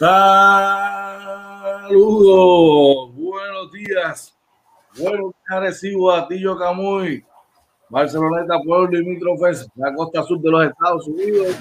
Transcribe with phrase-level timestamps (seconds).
[0.00, 0.16] Saludos,
[3.14, 4.34] buenos días,
[4.98, 7.22] buenos días, recibo a Tillo Camuy,
[7.90, 11.54] Barceloneta, pueblo limítrofes, la costa sur de los Estados Unidos,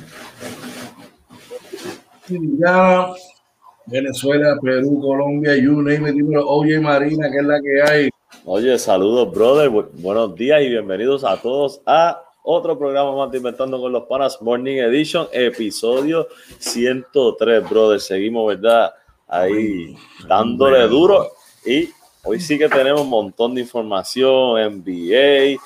[3.87, 6.15] Venezuela, Perú, Colombia, you name it,
[6.47, 8.09] Oye Marina, que es la que hay.
[8.45, 13.79] Oye, saludos, brother, buenos días y bienvenidos a todos a otro programa más de Inventando
[13.79, 17.99] con los Panas Morning Edition, episodio 103, brother.
[17.99, 18.93] Seguimos, ¿verdad?
[19.27, 19.95] Ahí
[20.27, 21.31] dándole duro.
[21.65, 21.89] Y
[22.23, 25.59] hoy sí que tenemos un montón de información, NBA,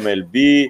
[0.00, 0.68] MLB,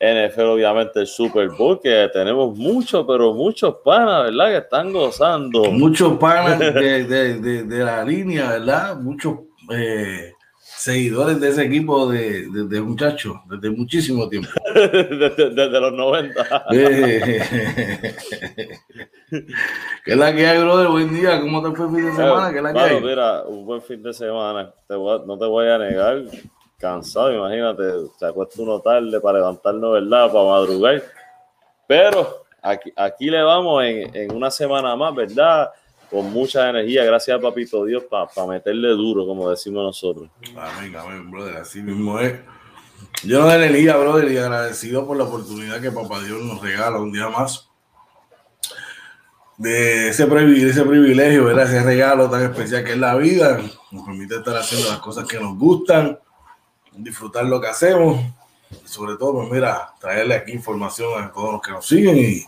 [0.00, 4.50] NFL, obviamente el Super Bowl, que tenemos muchos, pero muchos panas, ¿verdad?
[4.50, 5.64] Que están gozando.
[5.72, 8.96] Muchos panas de, de, de, la línea, ¿verdad?
[8.96, 9.38] Muchos
[9.72, 10.32] eh,
[10.78, 14.48] seguidores de ese equipo de, de, muchachos desde muchísimo tiempo.
[14.74, 16.64] desde, los 90.
[16.70, 17.42] ¿Qué
[20.06, 20.88] es la que hay, brother?
[20.88, 21.40] Buen día.
[21.40, 22.50] ¿Cómo te fue el fin de semana?
[22.50, 23.00] ¿Qué es la que hay?
[23.00, 24.72] Mira, un buen fin de semana.
[24.88, 26.22] no te voy a negar.
[26.78, 27.82] Cansado, imagínate.
[28.16, 30.32] Se acuesta uno tarde para levantarnos, ¿verdad?
[30.32, 31.02] Para madrugar.
[31.88, 35.70] Pero aquí, aquí le vamos en, en una semana más, ¿verdad?
[36.10, 40.30] Con mucha energía, gracias a Papito Dios, para meterle duro, como decimos nosotros.
[40.56, 42.34] Amén, amén, brother, así mismo es.
[43.24, 46.98] Yo no de energía, brother, y agradecido por la oportunidad que Papá Dios nos regala
[46.98, 47.68] un día más.
[49.56, 51.84] De ese, privilegio, ese privilegio, ¿verdad?
[51.84, 53.60] regalo tan especial que es la vida,
[53.90, 56.18] nos permite estar haciendo las cosas que nos gustan,
[56.92, 58.20] disfrutar lo que hacemos,
[58.70, 62.44] y sobre todo, pues mira, traerle aquí información a todos los que nos siguen y,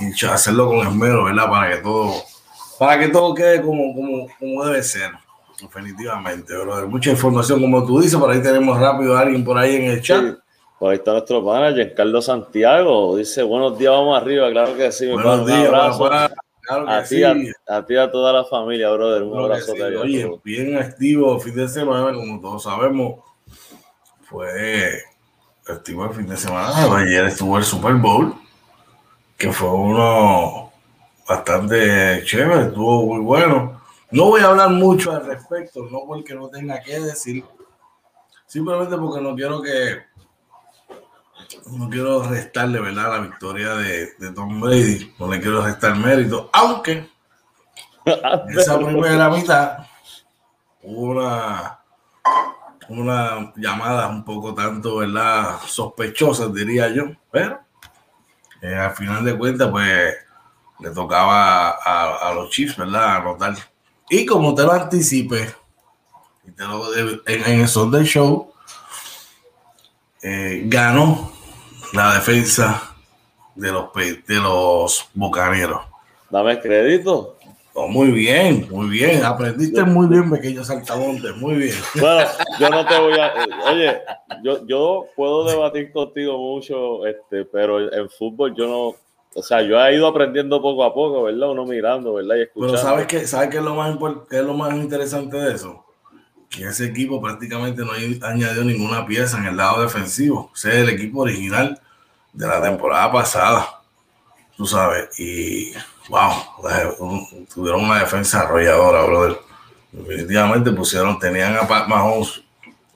[0.00, 1.48] y hacerlo con esmero, ¿verdad?
[1.48, 2.12] Para que todo
[2.78, 5.12] para que todo quede como, como, como debe ser.
[5.60, 6.86] Definitivamente, brother.
[6.86, 10.02] Mucha información, como tú dices, por ahí tenemos rápido a alguien por ahí en el
[10.02, 10.36] chat.
[10.78, 13.16] Por ahí está nuestro manager, Carlos Santiago.
[13.16, 14.50] Dice, buenos días, vamos arriba.
[14.50, 16.10] Claro que sí, Buenos días, un abrazo.
[16.60, 17.22] Claro que a, sí.
[17.22, 19.22] a, ti y a toda la familia, brother.
[19.22, 19.72] Un abrazo.
[19.72, 19.80] Sí.
[19.80, 23.20] Oye, bien activo fin de semana, como todos sabemos.
[24.24, 25.00] Fue
[25.66, 26.74] activo el fin de semana.
[26.98, 28.34] Ayer estuvo el Super Bowl,
[29.38, 30.65] que fue uno
[31.28, 33.80] bastante chévere, estuvo muy bueno.
[34.10, 37.44] No voy a hablar mucho al respecto, no porque no tenga que decir,
[38.46, 40.02] simplemente porque no quiero que
[41.66, 46.48] no quiero restarle verdad la victoria de, de Tom Brady, no le quiero restar mérito,
[46.52, 47.08] aunque
[48.48, 49.78] esa primera mitad
[50.82, 51.80] hubo una
[52.88, 55.58] una llamada un poco tanto, ¿verdad?
[55.66, 57.60] Sospechosas, diría yo, pero
[58.62, 60.14] eh, al final de cuentas, pues
[60.78, 63.16] le tocaba a, los Chiefs, ¿verdad?
[63.16, 63.54] Anotar.
[64.08, 65.54] Y como te lo anticipé,
[67.26, 68.52] en, el Sunday Show,
[70.22, 71.32] eh, ganó
[71.92, 72.94] la defensa
[73.54, 75.82] de los, de los bucaneros.
[76.30, 77.36] Dame crédito.
[77.78, 79.22] Oh, muy bien, muy bien.
[79.22, 81.74] Aprendiste muy bien, pequeño saltamonte, muy bien.
[82.00, 82.26] Bueno,
[82.58, 83.34] yo no te voy a.
[83.70, 84.00] Oye,
[84.42, 89.05] yo, yo puedo debatir contigo mucho, este, pero en fútbol yo no
[89.38, 91.50] o sea, yo he ido aprendiendo poco a poco, ¿verdad?
[91.50, 92.36] Uno mirando, ¿verdad?
[92.36, 92.72] Y escuchando.
[92.72, 93.94] Pero ¿sabes qué, ¿sabes qué es, lo más
[94.30, 95.84] qué es lo más interesante de eso?
[96.48, 100.50] Que ese equipo prácticamente no ha añadido ninguna pieza en el lado defensivo.
[100.50, 101.78] O sea, el equipo original
[102.32, 103.82] de la temporada pasada.
[104.56, 105.20] Tú sabes.
[105.20, 105.74] Y,
[106.08, 106.32] wow,
[107.54, 109.38] tuvieron una defensa arrolladora, brother.
[109.92, 112.42] Definitivamente pusieron, tenían a Pat Mahomes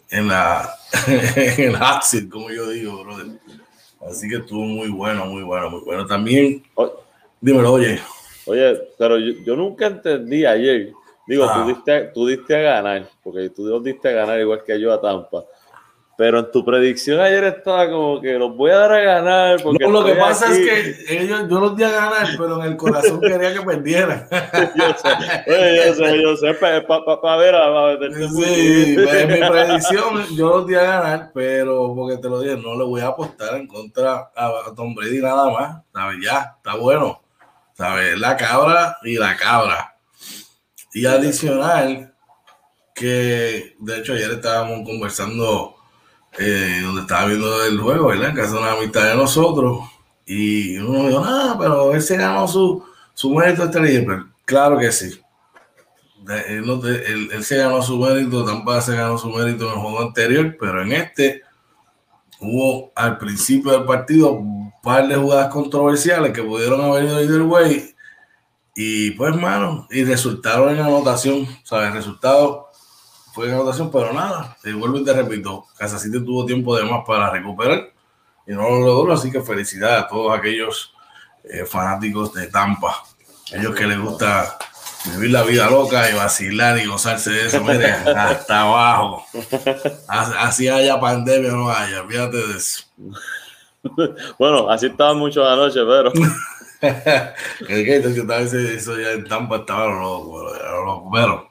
[0.09, 0.75] en la
[1.07, 3.27] en el hot como yo digo, brother
[4.00, 6.06] Así que estuvo muy bueno, muy bueno, muy bueno.
[6.06, 6.62] También,
[7.41, 8.00] dímelo, oye.
[8.47, 10.93] Oye, pero yo, nunca entendí ayer.
[11.26, 11.64] Digo, tú, ah.
[11.67, 15.44] diste, tú diste a ganar, porque tú diste a ganar igual que yo a Tampa.
[16.20, 19.62] Pero en tu predicción ayer estaba como que los voy a dar a ganar.
[19.62, 22.72] Porque no, lo que pasa es que ellos, yo los di a ganar, pero en
[22.72, 24.28] el corazón quería que perdieran.
[24.31, 27.96] yo sé, yo sé, yo sé, para pa, pa, ver a
[28.34, 32.76] Sí, en mi predicción yo los di a ganar, pero porque te lo dije, no
[32.76, 35.82] le voy a apostar en contra a, Tom Brady nada más.
[35.90, 36.19] ¿Sabes?
[36.22, 37.22] Ya, está bueno.
[37.72, 38.20] ¿Sabes?
[38.20, 39.96] La cabra y la cabra.
[40.93, 42.12] Y adicional,
[42.94, 45.80] que de hecho ayer estábamos conversando
[46.41, 48.35] eh, donde estaba viendo el juego, ¿verdad?
[48.35, 49.81] Que hace una mitad de nosotros.
[50.25, 52.83] Y uno dijo, ah, pero él se ganó su,
[53.13, 55.21] su mérito este claro que sí.
[56.49, 60.83] Él, se ganó su mérito, tampoco se ganó su mérito en el juego anterior, pero
[60.83, 61.43] en este
[62.41, 67.43] hubo al principio del partido un par de jugadas controversiales que pudieron haber ido either
[67.43, 67.95] way.
[68.75, 71.89] Y pues, hermano, y resultaron en anotación, ¿sabes?
[71.89, 72.69] El resultado
[73.32, 76.85] fue en anotación, pero nada, te vuelvo y te repito, Kansas City tuvo tiempo de
[76.85, 77.93] más para recuperar
[78.47, 80.94] y no lo logró, así que felicidades a todos aquellos
[81.44, 83.03] eh, fanáticos de Tampa,
[83.53, 84.59] ellos que les gusta
[85.06, 89.25] vivir la vida loca y vacilar y gozarse de eso, mire, hasta abajo.
[90.09, 92.85] Así haya pandemia o no haya, fíjate de eso.
[94.38, 96.12] Bueno, así estaba mucho anoche, pero.
[97.69, 97.97] el que
[98.77, 100.43] eso ya en Tampa estaba loco,
[100.85, 101.50] loco,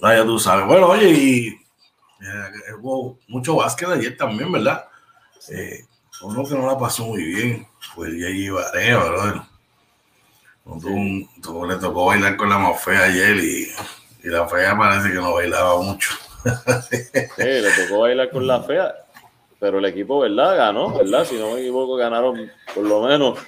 [0.00, 0.16] pero.
[0.16, 0.66] ya tú sabes.
[0.66, 4.84] Bueno, oye, y eh, hubo mucho básquet ayer también, ¿verdad?
[5.50, 5.84] Eh,
[6.22, 9.44] uno que no la pasó muy bien fue el Yayi Barea, ¿verdad?
[11.66, 13.68] le tocó bailar con la más fea ayer y,
[14.22, 16.10] y, la fea parece que no bailaba mucho.
[16.90, 18.94] sí, le tocó bailar con la fea,
[19.58, 20.56] pero el equipo, ¿verdad?
[20.56, 21.24] Ganó, ¿verdad?
[21.24, 23.38] Si no me equivoco, ganaron por lo menos.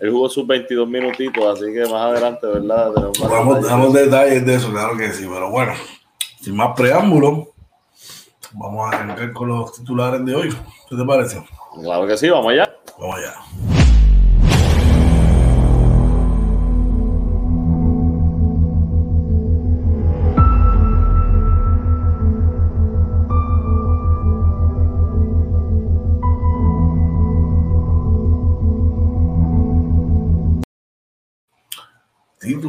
[0.00, 2.92] Él jugó sus 22 minutitos, así que más adelante, ¿verdad?
[3.20, 5.72] Vamos, damos detalles de eso, claro que sí, pero bueno,
[6.40, 7.48] sin más preámbulos,
[8.52, 10.48] vamos a arrancar con los titulares de hoy.
[10.88, 11.42] ¿Qué te parece?
[11.80, 12.70] Claro que sí, vamos allá.
[12.98, 13.34] Vamos allá.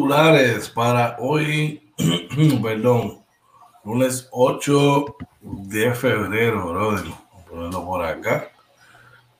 [0.06, 1.81] Titulares para hoy,
[2.62, 3.24] perdón,
[3.84, 5.06] lunes 8
[5.42, 7.06] de febrero, brother.
[7.06, 8.52] Vamos a ponerlo por acá.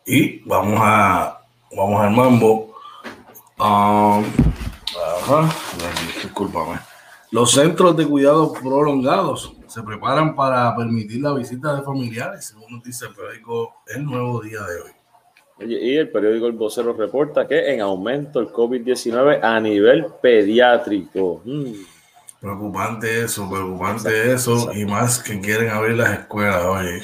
[0.08, 1.40] Y vamos a,
[1.76, 2.76] vamos al mambo.
[3.60, 4.26] Um,
[5.22, 5.56] ajá.
[7.30, 12.84] Los centros de cuidado prolongados se preparan para permitir la visita de familiares, según nos
[12.84, 15.05] dice el periódico El Nuevo Día de hoy.
[15.60, 21.42] Y el periódico El Vocero reporta que en aumento el COVID-19 a nivel pediátrico.
[21.46, 21.72] Mm.
[22.42, 27.02] Preocupante eso, preocupante eso, y más que quieren abrir las escuelas, oye.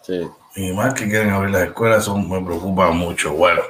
[0.00, 0.26] Sí.
[0.54, 3.34] Y más que quieren abrir las escuelas, eso me preocupa mucho.
[3.34, 3.62] Bueno,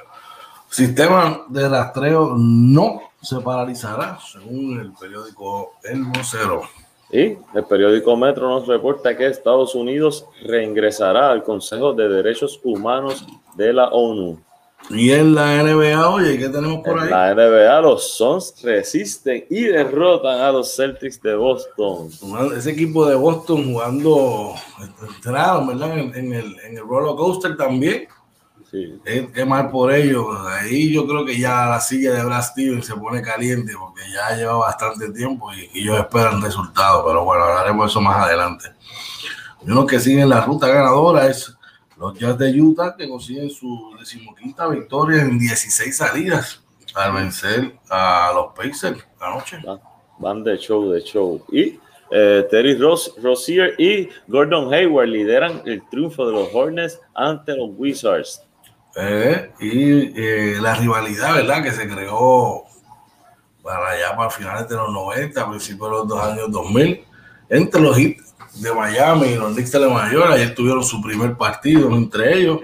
[0.69, 6.63] sistema de rastreo no se paralizará, según el periódico El Vocero.
[7.13, 13.27] Y el periódico Metro nos reporta que Estados Unidos reingresará al Consejo de Derechos Humanos
[13.55, 14.41] de la ONU.
[14.91, 17.05] Y en la NBA, oye, ¿qué tenemos por ahí?
[17.05, 22.09] En la NBA, los Suns resisten y derrotan a los Celtics de Boston.
[22.57, 24.55] Ese equipo de Boston jugando
[25.17, 25.99] entrado, ¿verdad?
[25.99, 28.09] En, el, en el roller coaster también.
[28.73, 28.99] Sí.
[29.05, 30.27] Es, mal por ellos.
[30.47, 34.35] Ahí yo creo que ya la silla de Brad Stevens se pone caliente porque ya
[34.35, 37.05] lleva bastante tiempo y, ellos esperan resultados.
[37.07, 38.71] Pero bueno, hablaremos de eso más adelante.
[39.61, 41.55] Uno que siguen la ruta ganadora es
[41.99, 46.63] los Jazz de Utah que consiguen su decimoquinta victoria en 16 salidas
[46.95, 49.59] al vencer a los Pacers anoche.
[50.19, 51.45] Van de show, de show.
[51.53, 51.79] Y
[52.11, 57.71] eh, Terry Ross, Rozier y Gordon Hayward lideran el triunfo de los Hornets ante los
[57.77, 58.43] Wizards.
[58.97, 61.63] Eh, y eh, la rivalidad, ¿verdad?
[61.63, 62.65] Que se creó
[63.63, 67.05] para allá, para finales de los 90, principios de los dos años 2000,
[67.49, 70.31] entre los hits de Miami y los Knicks de Nueva York.
[70.33, 72.61] Ayer tuvieron su primer partido entre ellos.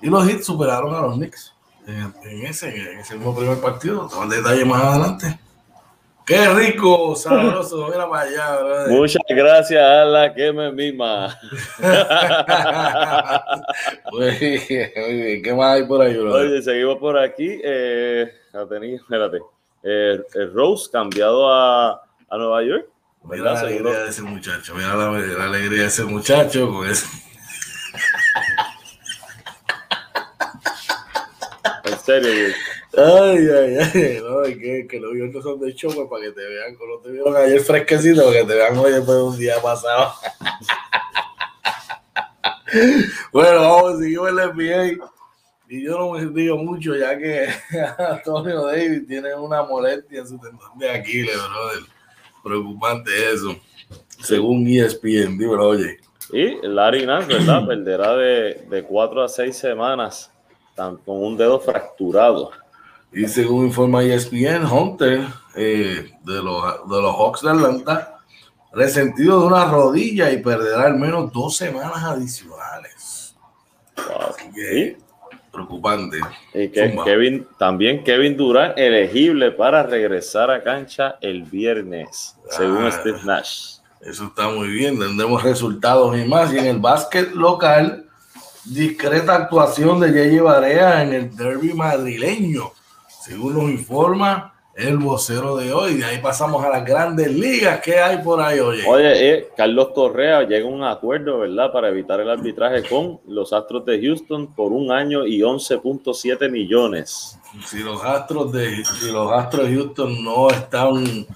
[0.00, 1.54] Y los Hits superaron a los Knicks
[1.86, 4.08] en, ese, en ese mismo primer partido.
[4.08, 5.38] Todo el detalle más adelante.
[6.26, 11.38] Qué rico, sabroso, mira para allá, Muchas gracias a la que me mima.
[14.18, 17.60] ¿qué más hay por ahí, Oye, seguimos por aquí.
[17.62, 19.38] Eh, espérate.
[19.84, 22.88] Eh, el Rose cambiado a, a Nueva York.
[23.22, 27.06] Mira la alegría de ese muchacho, mira la, alegría de ese muchacho con ese.
[31.84, 32.52] En serio,
[32.96, 34.20] Ay, ay, ay.
[34.22, 37.10] No, que, que los videos son de show pues, para que te vean como te
[37.10, 40.12] vieron ayer fresquecito, para que te vean hoy después de un día pasado.
[43.32, 45.06] bueno, vamos, seguimos el NBA.
[45.68, 47.48] Y yo no me digo mucho, ya que
[47.98, 51.96] Antonio David tiene una molestia en su tendón de Aquiles, brother
[52.46, 53.56] preocupante eso,
[54.22, 55.98] según ESPN, dímelo, oye.
[56.32, 57.66] Y Larry Nance, ¿verdad?
[57.66, 60.30] Perderá de, de cuatro a seis semanas
[60.76, 62.52] con un dedo fracturado.
[63.16, 68.18] Y según informa ESPN, Hunter eh, de, los, de los Hawks de Atlanta,
[68.72, 73.34] resentido de una rodilla y perderá al menos dos semanas adicionales.
[73.96, 75.06] Wow
[75.56, 76.18] preocupante.
[76.54, 82.92] Y que Kevin, también Kevin Durant elegible para regresar a cancha el viernes, según ah,
[82.92, 83.78] Steve Nash.
[84.00, 86.52] Eso está muy bien, tendremos resultados y más.
[86.52, 88.06] Y en el básquet local,
[88.64, 92.72] discreta actuación de Yeye Barea en el derby madrileño.
[93.26, 95.94] Según nos informa el vocero de hoy.
[95.94, 97.80] De ahí pasamos a las grandes ligas.
[97.80, 98.84] ¿Qué hay por ahí, oye?
[98.86, 101.72] Oye, eh, Carlos Correa llega a un acuerdo, ¿verdad?
[101.72, 107.36] Para evitar el arbitraje con los Astros de Houston por un año y 11.7 millones.
[107.66, 111.26] Si los Astros de, si los Astros de Houston no están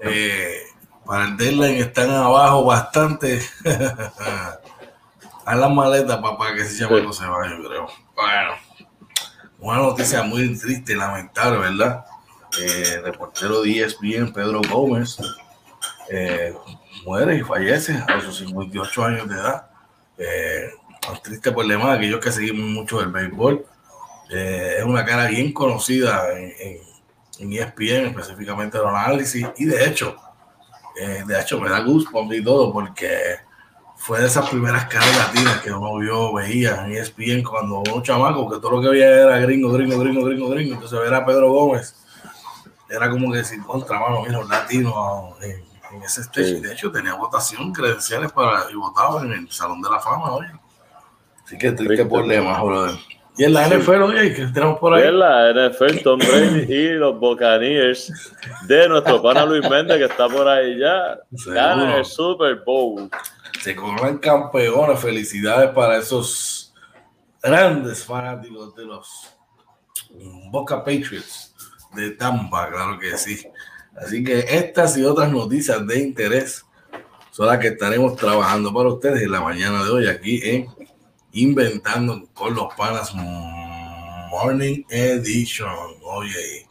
[0.00, 0.60] eh,
[1.04, 3.42] para el deadline, están abajo bastante.
[5.44, 7.86] a las maletas, papá, que se llama no se vaya, yo creo.
[8.14, 8.63] Bueno,
[9.64, 12.04] una noticia muy triste y lamentable, ¿verdad?
[12.60, 15.18] eh, reportero de ESPN, Pedro Gómez,
[16.10, 16.54] eh,
[17.04, 19.66] muere y fallece a sus 58 años de edad.
[20.18, 20.70] Eh,
[21.22, 23.64] triste problema de aquellos que seguimos mucho el béisbol.
[24.30, 26.52] Eh, es una cara bien conocida en,
[27.38, 30.16] en, ESPN, específicamente en el análisis, y de hecho,
[30.98, 33.36] eh, de hecho me da gusto y todo, porque
[33.96, 38.50] fue de esas primeras caras latinas que uno vio, veía en ESPN cuando un chamaco
[38.50, 41.50] que todo lo que veía era gringo, gringo, gringo, gringo, gringo, entonces ver a Pedro
[41.52, 41.96] Gómez
[42.88, 46.56] era como que decir contra mano, mira, un latino en, en ese stage.
[46.56, 46.60] Sí.
[46.60, 50.50] De hecho, tenía votación, credenciales para y votaba en el Salón de la Fama, oye.
[51.44, 52.98] Así que triste problema, brother.
[53.36, 53.74] Y en la sí.
[53.74, 55.08] NFL, oye, que tenemos por ahí.
[55.08, 58.12] En la NFL, Tom Brady y los Buccaneers
[58.66, 63.10] de nuestro pana Luis Méndez, que está por ahí ya, ganan el Super Bowl.
[63.60, 65.00] Se coronan campeones.
[65.00, 66.74] Felicidades para esos
[67.42, 69.34] grandes fanáticos de los
[70.50, 71.54] Boca Patriots
[71.94, 73.46] de Tampa, claro que sí.
[73.96, 76.64] Así que estas y otras noticias de interés
[77.30, 80.68] son las que estaremos trabajando para ustedes en la mañana de hoy aquí en
[81.32, 85.68] Inventando con los Panas Morning Edition.
[86.02, 86.68] Oye,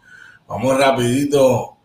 [0.47, 1.77] vamos rapidito.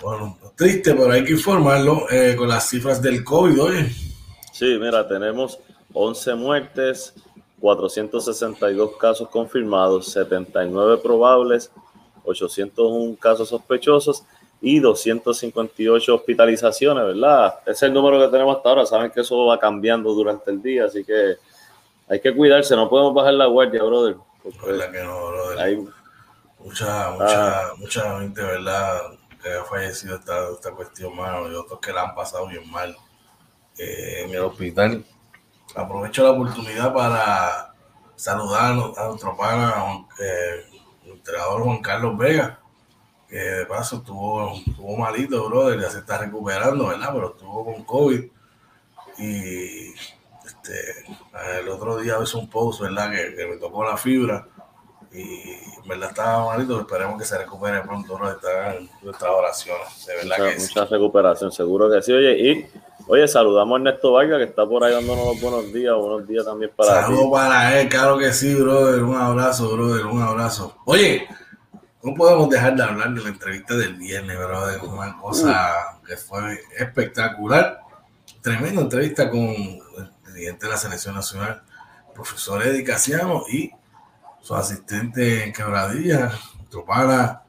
[0.00, 3.90] Bueno, triste, pero hay que informarlo eh, con las cifras del COVID, oye.
[4.52, 5.58] Sí, mira, tenemos
[5.92, 7.14] 11 muertes,
[7.60, 11.70] 462 casos confirmados, 79 probables
[12.24, 14.24] 801 casos sospechosos
[14.60, 17.54] y 258 hospitalizaciones, ¿verdad?
[17.62, 18.86] Ese es el número que tenemos hasta ahora.
[18.86, 21.36] Saben que eso va cambiando durante el día, así que
[22.08, 24.16] hay que cuidarse, no podemos bajar la guardia, brother.
[24.42, 25.58] que no, brother?
[25.58, 25.76] Hay
[26.58, 27.72] mucha, mucha, ah.
[27.76, 29.00] mucha gente, ¿verdad?
[29.42, 32.96] Que ha fallecido esta, esta cuestión, mano, y otros que la han pasado bien mal
[33.78, 35.04] eh, en el hospital.
[35.74, 37.74] Aprovecho la oportunidad para
[38.14, 40.64] saludar a nuestro pana, eh,
[41.04, 42.60] el entrenador Juan Carlos Vega,
[43.28, 47.10] que de paso estuvo, estuvo malito, brother, ya se está recuperando, ¿verdad?
[47.12, 48.24] Pero estuvo con COVID.
[49.18, 49.88] Y
[50.44, 51.04] este,
[51.58, 53.10] el otro día hice un post, ¿verdad?
[53.10, 54.46] Que, que, me tocó la fibra.
[55.14, 55.50] Y
[55.82, 60.60] en verdad estaba malito, esperemos que se recupere pronto, nuestras oraciones, de verdad mucha, que
[60.60, 60.92] mucha sí.
[60.92, 62.12] recuperación, seguro que sí.
[62.12, 62.66] Oye, y
[63.08, 65.94] Oye, saludamos a Ernesto Vargas, que está por ahí dándonos los buenos días.
[65.96, 69.02] Buenos días también para Saludos para él, claro que sí, brother.
[69.02, 70.76] Un abrazo, brother, un abrazo.
[70.84, 71.26] Oye,
[72.02, 74.80] no podemos dejar de hablar de la entrevista del viernes, brother.
[74.84, 76.06] Una cosa uh.
[76.06, 77.80] que fue espectacular.
[78.40, 81.62] Tremenda entrevista con el presidente de la Selección Nacional,
[82.14, 83.72] profesor Eddie Casiano, y
[84.42, 87.42] su asistente en Quebradilla, nuestro pana,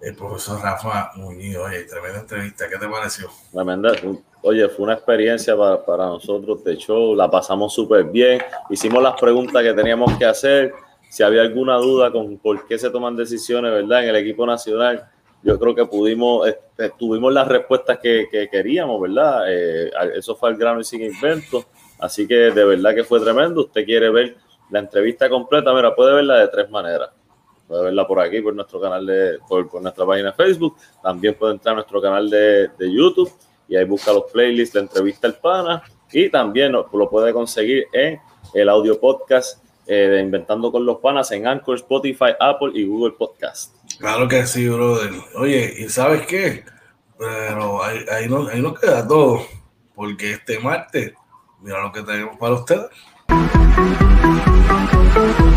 [0.00, 1.56] el profesor Rafa Muñiz.
[1.58, 2.68] Oye, tremenda entrevista.
[2.68, 3.28] ¿Qué te pareció?
[3.52, 3.92] Tremenda.
[4.40, 9.20] Oye, fue una experiencia para, para nosotros de show, la pasamos súper bien, hicimos las
[9.20, 10.74] preguntas que teníamos que hacer,
[11.08, 14.02] si había alguna duda con por qué se toman decisiones, ¿verdad?
[14.02, 15.08] En el equipo nacional,
[15.44, 19.44] yo creo que pudimos, este, tuvimos las respuestas que, que queríamos, ¿verdad?
[19.48, 21.64] Eh, eso fue el grano y sin invento,
[22.00, 23.60] así que de verdad que fue tremendo.
[23.60, 24.36] Usted quiere ver
[24.72, 27.10] la entrevista completa, mira, puede verla de tres maneras.
[27.68, 31.52] Puede verla por aquí, por nuestro canal de, por, nuestra página de Facebook, también puede
[31.52, 33.30] entrar a nuestro canal de, de YouTube
[33.68, 38.18] y ahí busca los playlists, la entrevista al pana y también lo, puede conseguir en
[38.54, 43.14] el audio podcast eh, de Inventando con los Panas en Anchor, Spotify, Apple y Google
[43.18, 43.74] Podcast.
[43.98, 45.10] Claro que sí, brother.
[45.36, 46.64] Oye, ¿y sabes qué?
[47.18, 49.42] Pero ahí, no, ahí no queda todo,
[49.94, 51.12] porque este martes,
[51.60, 52.88] mira lo que tenemos para ustedes.
[54.72, 55.51] Thank you.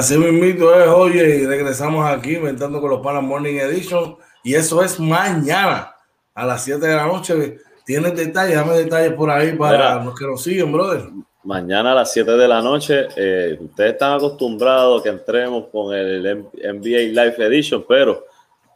[0.00, 4.16] Así mismo es, oye, y regresamos aquí inventando con los Panas Morning Edition.
[4.42, 5.94] Y eso es mañana
[6.34, 7.58] a las 7 de la noche.
[7.84, 11.10] Tienes detalles, dame detalles por ahí para Mira, los que nos siguen, brother.
[11.44, 16.46] Mañana a las 7 de la noche, eh, ustedes están acostumbrados que entremos con el
[16.54, 18.24] NBA Live Edition, pero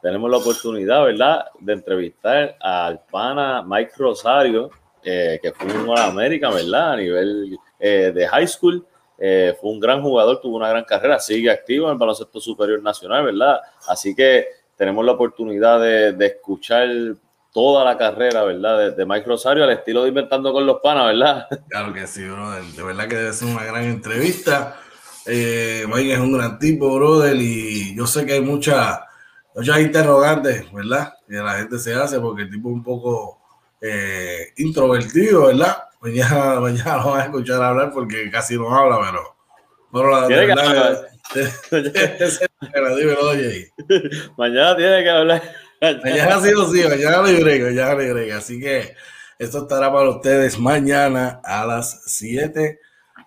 [0.03, 4.69] tenemos la oportunidad, ¿verdad?, de entrevistar al pana Mike Rosario,
[5.03, 8.87] eh, que fue un América, ¿verdad?, a nivel eh, de high school.
[9.19, 12.83] Eh, fue un gran jugador, tuvo una gran carrera, sigue activo en el baloncesto superior
[12.83, 13.61] nacional, ¿verdad?
[13.89, 16.89] Así que tenemos la oportunidad de, de escuchar
[17.55, 18.97] toda la carrera, ¿verdad?
[18.97, 21.47] De, Mike Rosario al estilo de Inventando con los Panas, ¿verdad?
[21.69, 22.65] Claro que sí, brother.
[22.65, 24.77] De verdad que debe ser una gran entrevista.
[25.25, 28.99] Eh, Mike es un gran tipo, brother, y yo sé que hay muchas
[29.55, 31.15] muchas interrogantes, ¿verdad?
[31.29, 33.39] Que la gente se hace porque el tipo es un poco
[33.81, 35.77] eh, introvertido, ¿verdad?
[36.05, 39.37] Mañana, mañana lo van a escuchar hablar porque casi no habla, pero...
[39.91, 41.09] pero la, verdad,
[44.37, 45.43] Mañana tiene que hablar.
[45.81, 48.37] Mañana sí o sí, mañana lo agrego, mañana lo agrego.
[48.37, 48.95] Así que
[49.39, 52.79] esto estará para ustedes mañana a las 7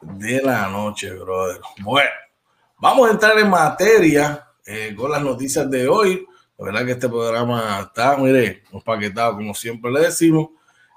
[0.01, 1.59] de la noche, brother.
[1.79, 2.11] Bueno,
[2.77, 6.27] vamos a entrar en materia eh, con las noticias de hoy.
[6.59, 10.49] La verdad que este programa está, mire, paquetado como siempre le decimos.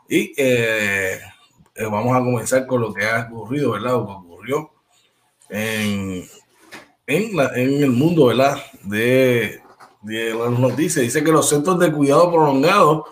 [0.08, 1.20] Y eh,
[1.80, 3.92] eh, vamos a comenzar con lo que ha ocurrido, ¿verdad?
[3.92, 4.70] Lo que ocurrió
[5.49, 6.25] en,
[7.06, 8.58] en, en el mundo, ¿verdad?
[8.84, 9.60] De
[10.02, 13.04] de las noticias, dice que los centros de cuidado prolongado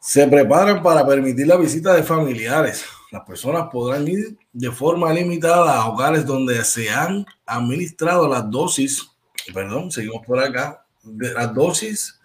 [0.00, 2.84] se preparan para permitir la visita de familiares.
[3.10, 9.10] Las personas podrán ir de forma limitada a hogares donde se han administrado las dosis,
[9.52, 12.17] perdón, seguimos por acá, de las dosis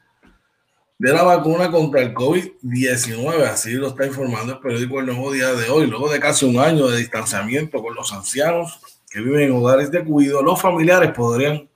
[1.03, 3.41] de la vacuna contra el COVID-19.
[3.43, 5.85] Así lo está informando el periódico El Nuevo Día de hoy.
[5.85, 10.01] Luego de casi un año de distanciamiento con los ancianos que viven en hogares de
[10.01, 11.69] cuidado, los familiares podrían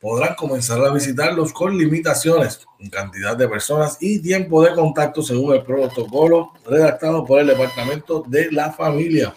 [0.00, 5.52] podrán comenzar a visitarlos con limitaciones en cantidad de personas y tiempo de contacto según
[5.54, 9.34] el protocolo redactado por el Departamento de la Familia.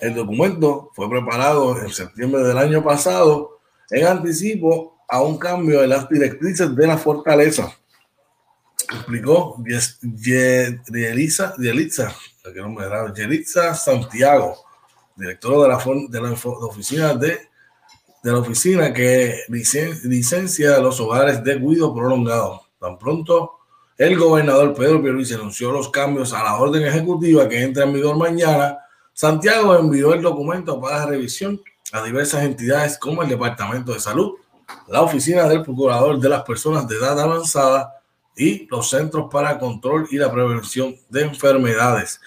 [0.00, 5.88] El documento fue preparado en septiembre del año pasado en anticipo a un cambio de
[5.88, 7.72] las directrices de la fortaleza.
[8.92, 12.14] Explicó Yelitza, Yelitza,
[13.74, 14.56] Santiago,
[15.16, 16.32] directora de la, de la
[16.66, 17.46] oficina de
[18.26, 22.62] de la oficina que licencia los hogares de cuidado prolongado.
[22.80, 23.52] Tan pronto
[23.96, 28.16] el gobernador Pedro Pierluisi anunció los cambios a la orden ejecutiva que entra en vigor
[28.16, 28.78] mañana,
[29.12, 31.60] Santiago envió el documento para revisión
[31.92, 34.32] a diversas entidades como el Departamento de Salud,
[34.88, 38.00] la Oficina del Procurador de las Personas de Edad Avanzada
[38.36, 42.20] y los Centros para Control y la Prevención de Enfermedades.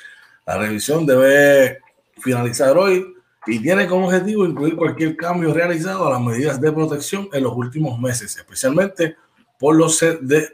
[0.45, 1.80] La revisión debe
[2.17, 3.13] finalizar hoy
[3.45, 7.54] y tiene como objetivo incluir cualquier cambio realizado a las medidas de protección en los
[7.56, 9.15] últimos meses, especialmente
[9.58, 10.04] por los,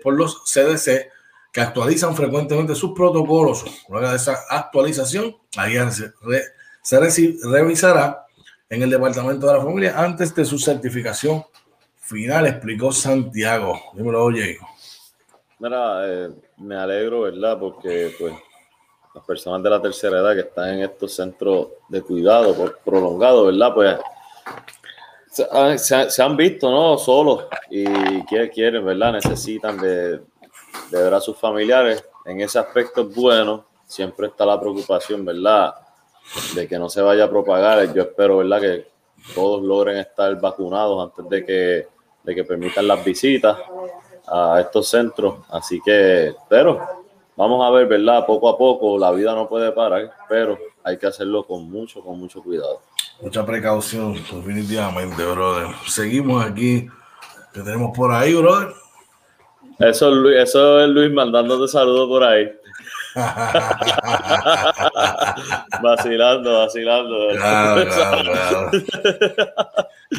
[0.03, 1.09] por los CDC
[1.51, 3.65] que actualizan frecuentemente sus protocolos.
[3.89, 5.35] Luego de esa actualización,
[5.89, 6.11] se,
[6.83, 8.25] se revisará
[8.69, 11.45] en el Departamento de la Familia antes de su certificación
[12.05, 13.79] final, explicó Santiago.
[13.93, 14.57] Dímelo, oye.
[15.59, 17.59] Mira, eh, me alegro, ¿verdad?
[17.59, 18.33] Porque pues
[19.13, 23.73] las personas de la tercera edad que están en estos centros de cuidado prolongado, ¿verdad?
[23.73, 23.97] Pues
[26.11, 26.97] se, han visto, ¿no?
[26.97, 27.85] Solos y
[28.23, 29.13] quieren, ¿verdad?
[29.13, 30.21] Necesitan de,
[30.91, 32.03] ver a sus familiares.
[32.25, 33.65] En ese aspecto bueno.
[33.87, 35.75] Siempre está la preocupación, ¿verdad?
[36.55, 37.93] De que no se vaya a propagar.
[37.93, 38.59] Yo espero, ¿verdad?
[38.59, 38.87] Que
[39.35, 41.87] todos logren estar vacunados antes de que,
[42.25, 43.57] de que permitan las visitas
[44.27, 45.39] a estos centros.
[45.49, 46.81] Así que, pero
[47.35, 48.25] vamos a ver, ¿verdad?
[48.25, 52.19] Poco a poco, la vida no puede parar, pero hay que hacerlo con mucho, con
[52.19, 52.81] mucho cuidado.
[53.21, 55.67] Mucha precaución, definitivamente, brother.
[55.88, 56.88] Seguimos aquí.
[57.53, 58.73] ¿Qué tenemos por ahí, brother?
[59.79, 62.49] Eso es Luis, eso es Luis mandándote saludos por ahí.
[65.82, 67.30] vacilando, vacilando.
[67.30, 68.32] Claro, claro,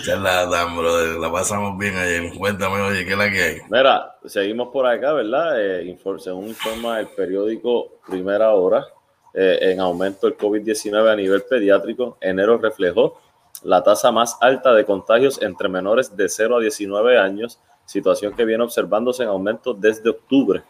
[0.02, 1.20] claro.
[1.20, 2.32] la pasamos bien ayer.
[2.36, 3.58] Cuéntame, oye, ¿qué es la que hay?
[3.68, 5.60] Mira, seguimos por acá, ¿verdad?
[5.60, 8.86] Eh, según informa el periódico Primera Hora,
[9.34, 13.20] eh, en aumento el COVID-19 a nivel pediátrico, enero reflejó
[13.62, 18.46] la tasa más alta de contagios entre menores de 0 a 19 años, situación que
[18.46, 20.62] viene observándose en aumento desde octubre.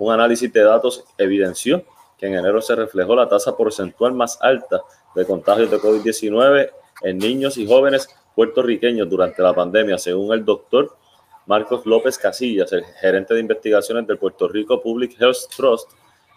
[0.00, 1.84] Un análisis de datos evidenció
[2.16, 4.80] que en enero se reflejó la tasa porcentual más alta
[5.14, 6.70] de contagios de COVID-19
[7.02, 10.96] en niños y jóvenes puertorriqueños durante la pandemia, según el doctor
[11.44, 15.90] Marcos López Casillas, el gerente de investigaciones del Puerto Rico Public Health Trust.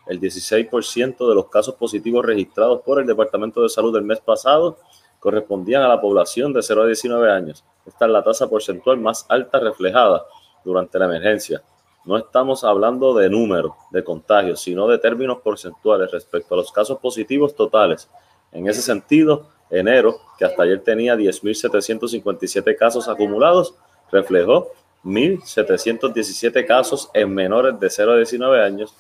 [0.08, 4.78] El 16% de los casos positivos registrados por el Departamento de Salud del mes pasado
[5.20, 7.64] correspondían a la población de 0 a 19 años.
[7.86, 10.26] Esta es la tasa porcentual más alta reflejada
[10.66, 11.64] durante la emergencia.
[12.06, 17.00] No estamos hablando de números de contagios, sino de términos porcentuales respecto a los casos
[17.00, 18.10] positivos totales.
[18.52, 23.74] En ese sentido, enero, que hasta ayer tenía 10.757 casos acumulados,
[24.12, 24.72] reflejó
[25.06, 28.96] 1.717 casos en menores de 0 a 19 años.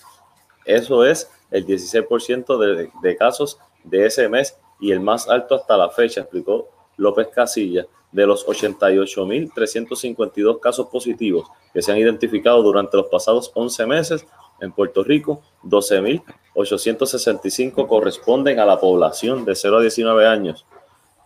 [0.66, 5.78] Eso es el 16% de, de casos de ese mes y el más alto hasta
[5.78, 7.88] la fecha, explicó López Casilla.
[8.12, 14.28] De los 88.352 casos positivos que se han identificado durante los pasados 11 meses
[14.62, 20.68] en Puerto Rico, 12.865 corresponden a la población de 0 a 19 años.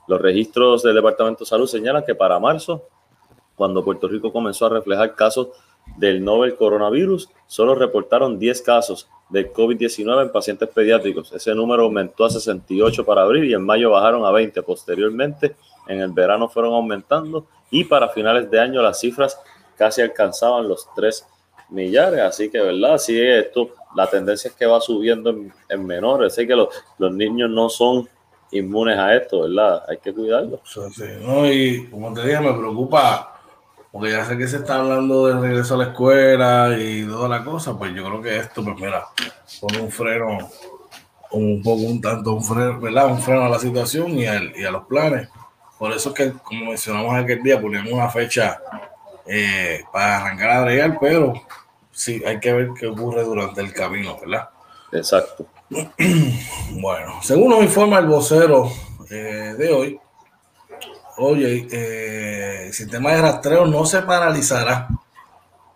[0.08, 2.88] Los registros del Departamento de Salud señalan que para marzo,
[3.56, 5.50] cuando Puerto Rico comenzó a reflejar casos
[5.96, 11.32] del novel coronavirus, solo reportaron 10 casos de COVID-19 en pacientes pediátricos.
[11.34, 14.62] Ese número aumentó a 68 para abril y en mayo bajaron a 20.
[14.64, 15.56] Posteriormente,
[15.88, 19.40] en el verano fueron aumentando y para finales de año las cifras
[19.76, 21.26] casi alcanzaban los 3
[21.70, 22.22] millares.
[22.22, 22.98] Así que, ¿verdad?
[22.98, 25.36] Sí, esto, la tendencia es que va subiendo
[25.70, 26.34] en, menores.
[26.34, 26.70] Así que los,
[27.12, 28.08] niños no son
[28.52, 29.84] inmunes a esto, ¿verdad?
[29.88, 30.62] Hay que cuidarlos.
[31.22, 33.37] No, y como te dije, me preocupa
[33.92, 37.44] porque ya sé que se está hablando del regreso a la escuela y toda la
[37.44, 39.06] cosa, pues yo creo que esto, pues mira,
[39.60, 40.50] pone un freno,
[41.32, 43.08] un poco, un tanto, un freno, ¿verdad?
[43.08, 45.30] Un freno a la situación y, y a los planes.
[45.78, 48.60] Por eso es que, como mencionamos aquel día, poníamos una fecha
[49.26, 51.34] eh, para arrancar a bregar, pero
[51.92, 54.50] sí, hay que ver qué ocurre durante el camino, ¿verdad?
[54.92, 55.46] Exacto.
[56.80, 58.72] Bueno, según nos informa el vocero
[59.10, 60.00] eh, de hoy,
[61.18, 64.88] Oye, eh, el sistema de rastreo no se paralizará.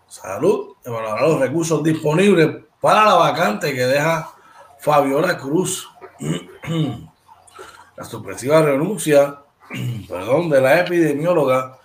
[0.06, 4.30] Salud evaluará los recursos disponibles para la vacante que deja
[4.78, 5.88] Fabiola Cruz.
[7.96, 9.40] la sorpresiva renuncia,
[10.08, 11.78] perdón, de la epidemióloga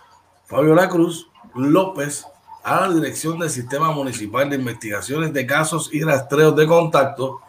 [0.45, 2.27] Fabiola Cruz López
[2.63, 7.41] a la dirección del Sistema Municipal de Investigaciones de Casos y Rastreos de Contacto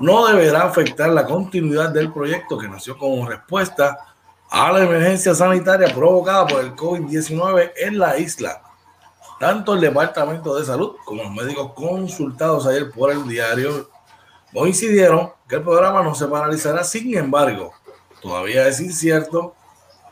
[0.00, 4.15] no deberá afectar la continuidad del proyecto que nació como respuesta
[4.50, 8.62] a la emergencia sanitaria provocada por el COVID-19 en la isla.
[9.38, 13.90] Tanto el Departamento de Salud como los médicos consultados ayer por el diario
[14.52, 16.84] coincidieron que el programa no se paralizará.
[16.84, 17.72] Sin embargo,
[18.22, 19.54] todavía es incierto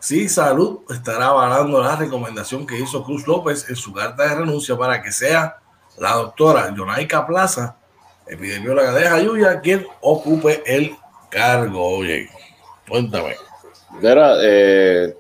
[0.01, 4.77] si Salud estará avalando la recomendación que hizo Cruz López en su carta de renuncia
[4.77, 5.57] para que sea
[5.97, 7.77] la doctora Yonaika Plaza,
[8.27, 10.95] epidemióloga de Jayuya, quien ocupe el
[11.31, 11.83] cargo.
[11.83, 12.29] Oye,
[12.87, 13.37] cuéntame.
[14.01, 15.17] Mira, eh,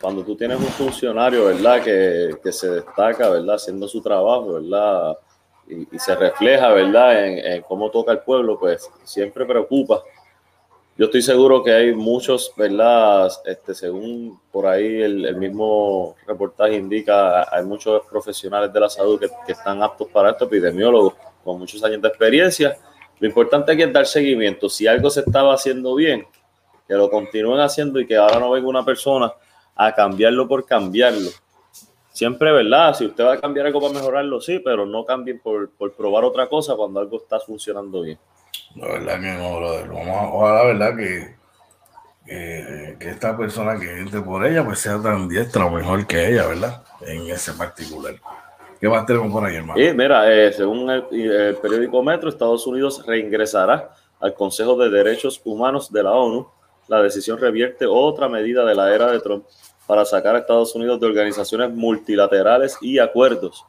[0.00, 1.82] cuando tú tienes un funcionario, ¿verdad?
[1.82, 3.56] Que, que, se destaca, ¿verdad?
[3.56, 5.16] Haciendo su trabajo, ¿verdad?
[5.68, 7.26] Y, se refleja, ¿verdad?
[7.26, 10.02] En, cómo toca el pueblo, pues siempre preocupa.
[10.96, 13.30] Yo estoy seguro que hay muchos, ¿verdad?
[13.44, 19.18] Este, según por ahí el, el mismo reportaje indica, hay muchos profesionales de la salud
[19.18, 22.76] que, que están aptos para esto, epidemiólogos con muchos años de experiencia.
[23.18, 24.68] Lo importante aquí es dar seguimiento.
[24.68, 26.26] Si algo se estaba haciendo bien,
[26.86, 29.32] que lo continúen haciendo y que ahora no venga una persona
[29.74, 31.30] a cambiarlo por cambiarlo.
[32.12, 32.94] Siempre, ¿verdad?
[32.94, 36.24] Si usted va a cambiar algo para mejorarlo, sí, pero no cambien por, por probar
[36.24, 38.18] otra cosa cuando algo está funcionando bien.
[38.76, 39.88] La verdad que no, brother.
[39.88, 41.36] Vamos a, ojalá, verdad, que,
[42.24, 46.28] que, que, esta persona que entre por ella pues sea tan diestra o mejor que
[46.28, 46.84] ella, ¿verdad?
[47.00, 48.14] En ese particular.
[48.80, 49.80] ¿Qué más tenemos por ahí, hermano?
[49.80, 55.40] Y mira, eh, según el, el periódico Metro, Estados Unidos reingresará al Consejo de Derechos
[55.44, 56.48] Humanos de la ONU
[56.88, 59.44] la decisión revierte otra medida de la era de Trump
[59.86, 63.64] para sacar a Estados Unidos de organizaciones multilaterales y acuerdos.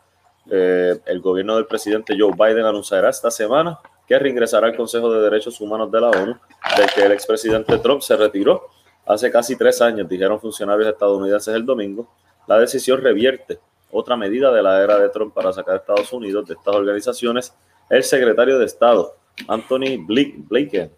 [0.50, 5.22] Eh, el gobierno del presidente Joe Biden anunciará esta semana que reingresará al Consejo de
[5.22, 6.38] Derechos Humanos de la ONU,
[6.78, 8.70] del que el expresidente Trump se retiró
[9.06, 12.08] hace casi tres años, dijeron funcionarios estadounidenses el domingo.
[12.48, 13.60] La decisión revierte
[13.92, 17.54] otra medida de la era de Trump para sacar a Estados Unidos de estas organizaciones.
[17.90, 19.16] El secretario de Estado,
[19.48, 20.92] Anthony Blinken,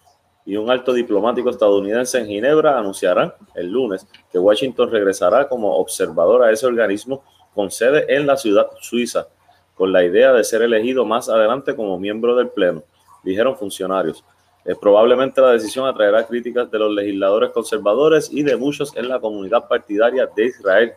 [0.47, 6.41] y un alto diplomático estadounidense en Ginebra anunciarán el lunes que Washington regresará como observador
[6.41, 7.21] a ese organismo
[7.53, 9.27] con sede en la ciudad suiza,
[9.75, 12.81] con la idea de ser elegido más adelante como miembro del Pleno,
[13.23, 14.23] dijeron funcionarios.
[14.63, 19.19] Eh, probablemente la decisión atraerá críticas de los legisladores conservadores y de muchos en la
[19.19, 20.93] comunidad partidaria de Israel.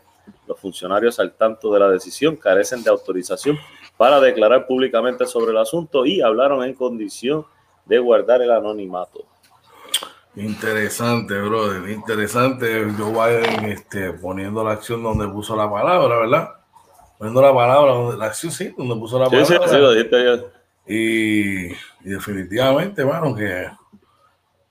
[0.47, 3.59] Los funcionarios al tanto de la decisión carecen de autorización
[3.97, 7.45] para declarar públicamente sobre el asunto y hablaron en condición
[7.85, 9.25] de guardar el anonimato.
[10.37, 11.91] Interesante, brother.
[11.91, 16.51] Interesante Joe Biden este, poniendo la acción donde puso la palabra, ¿verdad?
[17.19, 19.47] Poniendo la palabra, donde, la acción sí, donde puso la palabra.
[19.47, 20.47] Sí, sí, sí,
[20.87, 23.71] y, y, definitivamente, bueno, que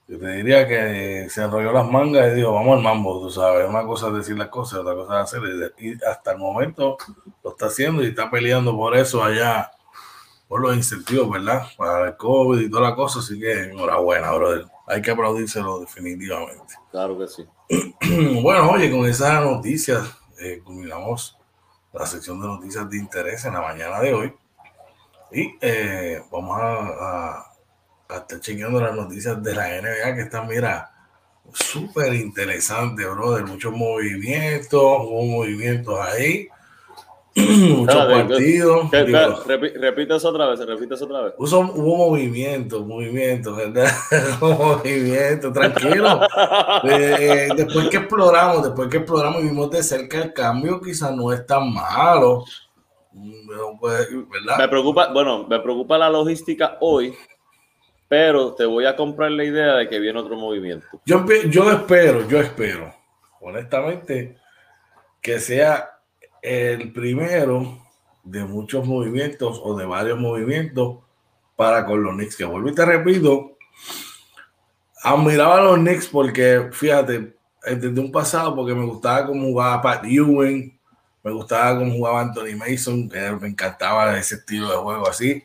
[0.08, 3.70] yo te diría que se enrolló las mangas y dijo, vamos al mambo, tú sabes.
[3.70, 5.74] Una cosa es decir las cosas, otra cosa es hacer.
[5.78, 6.98] Y hasta el momento
[7.44, 9.72] lo está haciendo y está peleando por eso allá,
[10.48, 11.68] por los incentivos, ¿verdad?
[11.78, 13.20] Para el COVID y toda la cosa.
[13.20, 16.76] Así que enhorabuena, brother hay que aplaudírselo definitivamente.
[16.92, 17.46] Claro que sí.
[18.42, 20.02] bueno, oye, con esa noticia
[20.40, 21.38] eh, culminamos
[21.94, 24.34] la sección de noticias de interés en la mañana de hoy.
[25.32, 27.46] Y eh, vamos a,
[28.10, 30.92] a, estar chequeando las noticias de la NBA que están, mira,
[31.54, 33.46] súper interesante, brother.
[33.46, 36.50] Muchos movimientos, hubo movimientos ahí.
[37.36, 38.92] Muchos partidos.
[38.92, 41.34] repite eso otra vez, repite eso otra vez.
[41.38, 43.90] hubo movimiento, movimiento, ¿verdad?
[44.42, 46.22] movimiento, tranquilo.
[46.84, 51.32] Eh, después que exploramos, después que exploramos y vimos de cerca el cambio, quizás no
[51.32, 52.46] es tan malo.
[53.80, 54.58] Pues, ¿verdad?
[54.58, 57.14] Me preocupa, bueno, me preocupa la logística hoy,
[58.08, 60.86] pero te voy a comprar la idea de que viene otro movimiento.
[61.06, 62.94] Yo, yo espero, yo espero,
[63.42, 64.38] honestamente,
[65.22, 65.99] que sea
[66.42, 67.80] el primero
[68.24, 70.98] de muchos movimientos o de varios movimientos
[71.56, 72.36] para con los Knicks.
[72.36, 73.58] Que vuelvo y te repito,
[75.04, 80.06] admiraba a los Knicks porque, fíjate, desde un pasado, porque me gustaba cómo jugaba Pat
[80.06, 80.80] Ewing,
[81.24, 85.44] me gustaba cómo jugaba Anthony Mason, que me encantaba ese estilo de juego así.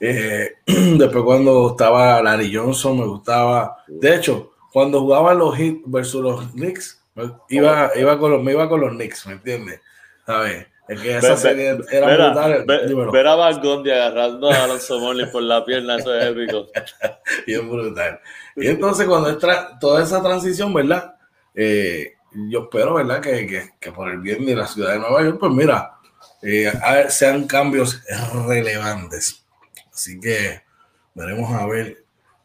[0.00, 3.76] Eh, después cuando estaba Larry Johnson, me gustaba.
[3.86, 7.00] De hecho, cuando jugaban los Heat versus los Knicks,
[7.48, 9.80] iba, iba con los, me iba con los Knicks, ¿me entiendes?
[10.32, 10.66] ¿Sabes?
[10.88, 12.64] Es que esa serie era brutal.
[12.66, 16.66] Ver, a Van Gondi agarrando a Alonso Morley por la pierna, eso es épico.
[17.46, 18.20] y es brutal.
[18.56, 21.14] Y entonces, cuando entra toda esa transición, ¿verdad?
[21.54, 22.14] Eh,
[22.50, 23.20] yo espero, ¿verdad?
[23.20, 25.92] Que, que, que, por el bien de la ciudad de Nueva York, pues mira,
[26.42, 26.72] eh,
[27.08, 28.02] sean cambios
[28.46, 29.46] relevantes.
[29.92, 30.62] Así que
[31.14, 32.04] veremos a ver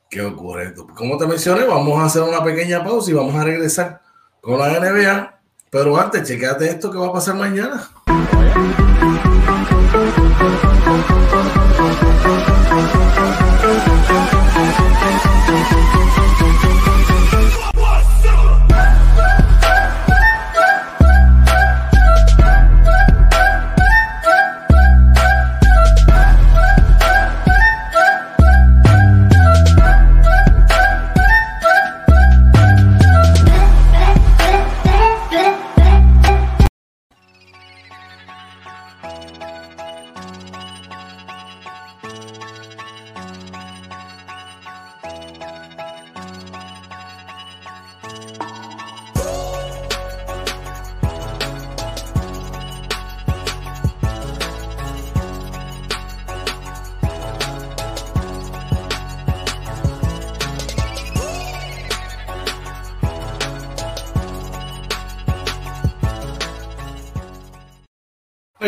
[0.09, 0.73] qué ocurre.
[0.95, 4.01] Como te mencioné, vamos a hacer una pequeña pausa y vamos a regresar
[4.41, 5.36] con la NBA
[5.69, 7.89] pero antes, chequeate esto que va a pasar mañana.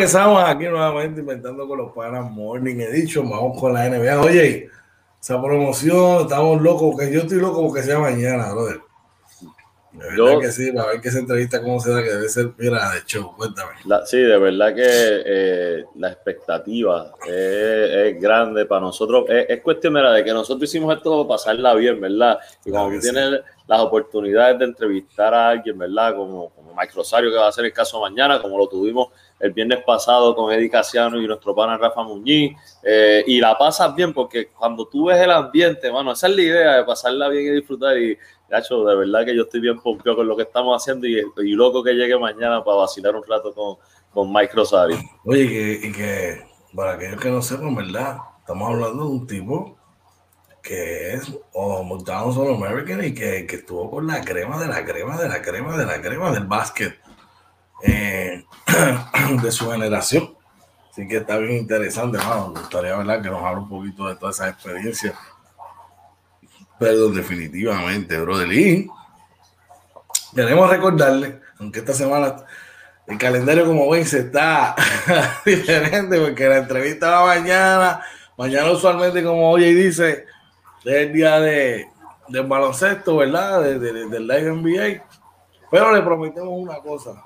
[0.00, 3.28] Empezamos aquí nuevamente inventando con los panas Morning Edition.
[3.28, 4.18] Vamos con la NBA.
[4.22, 4.70] Oye,
[5.20, 8.80] esa promoción, estamos locos, que yo estoy loco porque sea mañana, brother.
[9.92, 12.50] De verdad que sí, para ver que esa entrevista cómo se da, que debe ser,
[12.56, 13.72] mira, de show, cuéntame.
[14.06, 19.26] sí, de verdad que eh, la expectativa es, grande para nosotros.
[19.28, 22.38] Es, cuestión, mira, de que nosotros hicimos esto para pasarla bien, ¿verdad?
[22.64, 26.16] Y cuando tú tienes las oportunidades de entrevistar a alguien, ¿verdad?
[26.16, 29.08] Como, como Mike Rosario, que va a ser el caso mañana, como lo tuvimos
[29.40, 33.94] el viernes pasado con Eddie Casiano y nuestro pana Rafa Muñiz, eh, y la pasas
[33.94, 37.46] bien porque cuando tú ves el ambiente, mano, esa es la idea de pasarla bien
[37.46, 38.16] y disfrutar y,
[38.50, 41.52] hecho, de verdad que yo estoy bien pompeado con lo que estamos haciendo y, y,
[41.52, 43.76] loco que llegue mañana para vacilar un rato con,
[44.12, 44.98] con Mike Rosario.
[45.24, 46.42] Oye, que, y que
[46.74, 48.18] para aquellos que no sepan, ¿verdad?
[48.40, 49.76] Estamos hablando de un tipo
[50.62, 54.84] que es o McDonald's All American y que, que estuvo con la crema de la
[54.84, 56.98] crema de la crema de la crema del básquet
[57.82, 58.44] eh,
[59.42, 60.34] de su generación.
[60.90, 63.22] Así que está bien interesante, Me gustaría ¿verdad?
[63.22, 65.14] que nos hable un poquito de todas esas experiencias.
[66.78, 68.90] Pero definitivamente, brother Lee,
[70.34, 72.36] queremos recordarle, aunque esta semana
[73.06, 74.74] el calendario, como ven, se está
[75.44, 78.02] diferente porque la entrevista va mañana.
[78.36, 80.26] Mañana, usualmente, como hoy dice,
[80.84, 81.86] es el día de,
[82.28, 83.62] del baloncesto, ¿verdad?
[83.62, 85.04] De, del Live NBA.
[85.70, 87.22] Pero le prometemos una cosa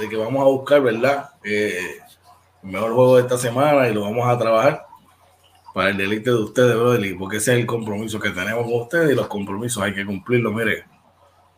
[0.00, 1.30] de que vamos a buscar, ¿verdad?
[1.44, 1.98] Eh,
[2.62, 4.86] el mejor juego de esta semana y lo vamos a trabajar
[5.74, 9.12] para el delito de ustedes, brother, porque ese es el compromiso que tenemos con ustedes
[9.12, 10.84] y los compromisos hay que cumplirlos, mire,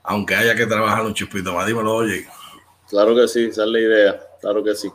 [0.03, 2.27] aunque haya que trabajar un chispito más, dímelo, oye.
[2.89, 4.91] Claro que sí, esa es la idea, claro que sí.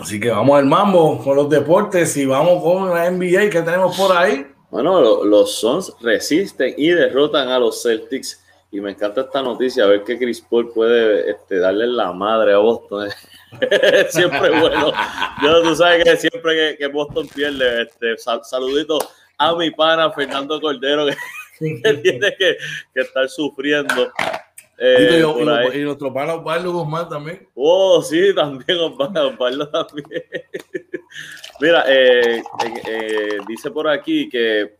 [0.00, 3.96] Así que vamos al mambo con los deportes y vamos con la NBA que tenemos
[3.96, 4.46] por ahí.
[4.70, 9.86] Bueno, los Suns resisten y derrotan a los Celtics y me encanta esta noticia, a
[9.86, 13.08] ver que Chris Paul puede este, darle la madre a Boston.
[14.10, 14.92] siempre bueno.
[15.42, 18.98] Yo, tú sabes que siempre que, Boston pierde, este, saludito
[19.38, 21.06] a mi pana Fernando Cordero,
[21.58, 22.56] que, tiene que,
[22.94, 24.12] estar sufriendo.
[24.80, 25.24] Eh,
[25.74, 27.48] y, nuestro pana Osvaldo Guzmán también.
[27.54, 30.06] Oh, sí, también Osvaldo, también.
[31.60, 32.40] Mira, eh,
[32.86, 34.78] eh, dice por aquí que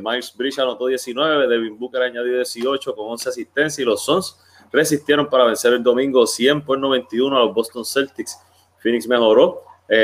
[0.00, 4.38] Miles Bridge anotó 19, Devin Booker añadió 18 con 11 asistencias y los Suns
[4.72, 8.38] resistieron para vencer el domingo 100 por 91 a los Boston Celtics.
[8.78, 9.62] Phoenix mejoró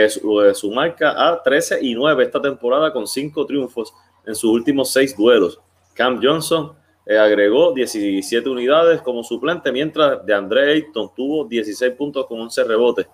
[0.09, 3.95] su, su, marca a 13 y 9 esta temporada con 5 triunfos
[4.27, 5.61] en sus últimos 6 duelos.
[5.95, 12.27] Cam Johnson eh, agregó 17 unidades como suplente, mientras de Andre Ayton tuvo 16 puntos
[12.27, 13.07] con 11 rebotes.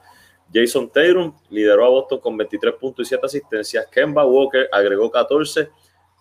[0.53, 3.87] Jason Tatum lideró a Boston con 23 puntos y 7 asistencias.
[3.89, 5.69] Kemba Walker agregó 14.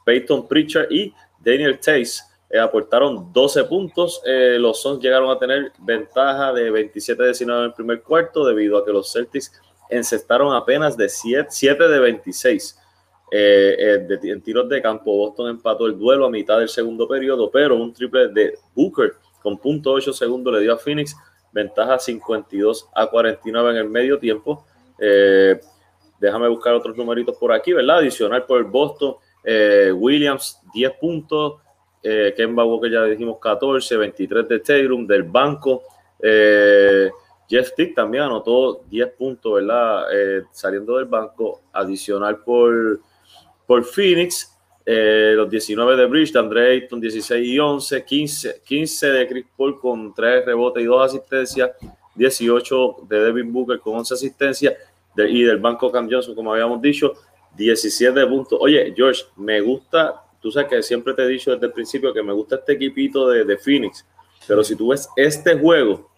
[0.06, 4.22] Peyton Pritchard y Daniel Tace eh, aportaron 12 puntos.
[4.26, 8.86] Eh, los Suns llegaron a tener ventaja de 27-19 en el primer cuarto debido a
[8.86, 9.54] que los Celtics
[9.90, 12.81] encestaron apenas de 7, 7 de 26.
[13.34, 17.50] Eh, eh, en tiros de campo, Boston empató el duelo a mitad del segundo periodo,
[17.50, 21.16] pero un triple de Booker con .8 segundos le dio a Phoenix
[21.54, 24.66] ventaja 52 a 49 en el medio tiempo.
[25.00, 25.58] Eh,
[26.20, 28.00] déjame buscar otros numeritos por aquí, ¿verdad?
[28.00, 29.16] Adicional por el Boston,
[29.96, 31.62] Williams 10 puntos,
[32.04, 35.84] Kemba Walker ya dijimos 14, 23 de Tatum del banco.
[37.50, 40.06] Jeff Tick también anotó 10 puntos, ¿verdad?
[40.52, 43.00] saliendo del banco, adicional por
[43.72, 44.54] por Phoenix,
[44.86, 49.46] eh, los 19 de Bridge, de Andre Ayton 16 y 11, 15, 15 de Chris
[49.56, 51.72] Paul con 3 rebotes y 2 asistencias,
[52.16, 54.74] 18 de Devin Booker con 11 asistencias
[55.16, 57.14] y del banco Cam Johnson, como habíamos dicho,
[57.56, 58.60] 17 puntos.
[58.62, 62.22] Oye, George, me gusta, tú sabes que siempre te he dicho desde el principio que
[62.22, 64.06] me gusta este equipito de, Phoenix,
[64.50, 66.12] pero si tú ves este juego,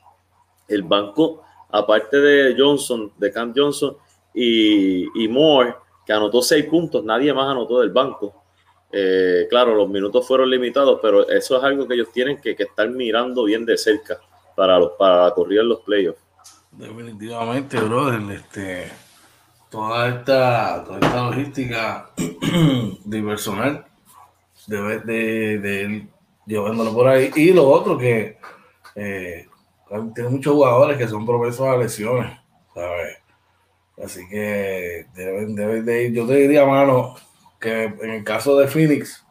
[0.67, 3.95] el banco, aparte de Johnson, de Cam Johnson
[4.33, 8.43] y, y Moore, que anotó seis puntos, nadie más anotó del banco.
[8.91, 12.89] Eh, claro, los minutos fueron limitados, pero eso es algo que ellos tienen que, estar
[12.89, 14.19] mirando bien de cerca
[14.55, 16.21] para, los, para correr los playoffs.
[16.71, 18.21] Definitivamente, brother.
[18.31, 18.91] Este,
[19.69, 22.11] toda, esta, toda esta logística
[23.05, 23.85] de personal
[24.67, 26.07] de, de, de,
[26.45, 27.31] llevándolo por ahí.
[27.35, 28.37] Y lo otro que
[28.95, 29.47] eh,
[30.15, 32.31] tiene muchos jugadores que son propensos a lesiones,
[32.73, 33.17] ¿sabes?
[34.01, 36.13] Así que deben, de ir.
[36.13, 37.15] Yo te diría, mano,
[37.59, 39.23] que en el caso de Phoenix,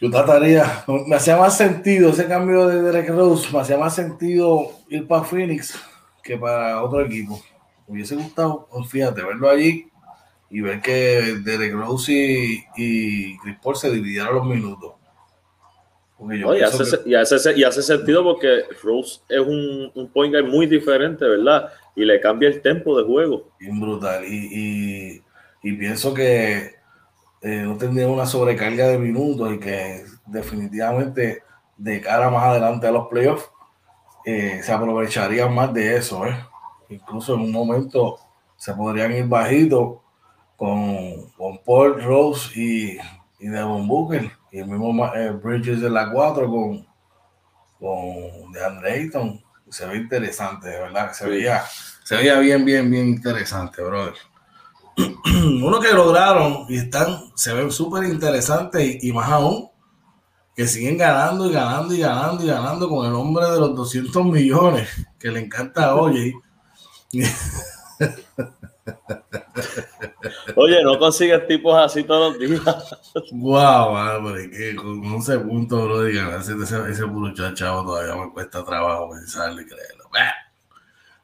[0.00, 4.70] yo trataría, me hacía más sentido ese cambio de Derek Rose, me hacía más sentido
[4.88, 5.78] ir para Phoenix
[6.22, 7.40] que para otro equipo.
[7.86, 9.88] Me hubiese gustado, pues, fíjate, verlo allí
[10.50, 14.94] y ver que Derek Rose y, y Chris Paul se dividieron los minutos.
[16.30, 21.70] Y, hace, y, hace, sentido porque Rose es un, un point guard muy diferente, ¿verdad?
[21.96, 23.48] y le cambia el tempo de juego.
[23.58, 24.24] Bien brutal.
[24.24, 25.22] Y,
[25.62, 26.74] pienso que
[27.40, 31.42] eh, no tendría una sobrecarga de minutos y que definitivamente
[31.76, 33.50] de cara más adelante a los playoffs
[34.26, 36.26] eh, se aprovecharían más de eso.
[36.26, 36.36] ¿eh?
[36.90, 38.18] Incluso en un momento
[38.56, 39.98] se podrían ir bajitos
[40.56, 42.98] con, con Paul Rose y,
[43.38, 45.10] y Devon Booker y el mismo
[45.42, 46.86] Bridges de la 4 con,
[47.80, 51.64] con DeAndre Ayton se ve interesante, de verdad, se veía,
[52.04, 54.14] se veía bien, bien, bien interesante, brother.
[55.26, 59.70] Uno que lograron y están, se ven súper interesantes y, más aún,
[60.54, 64.24] que siguen ganando y ganando y ganando y ganando con el hombre de los 200
[64.26, 64.88] millones,
[65.18, 66.32] que le encanta a Oye.
[70.56, 72.96] Oye, no consigues tipos así todos los días.
[73.32, 79.10] Wow, que con 11 puntos, bro, ganarse ese, ese puro chavo todavía me cuesta trabajo
[79.10, 80.04] pensarle y creerlo.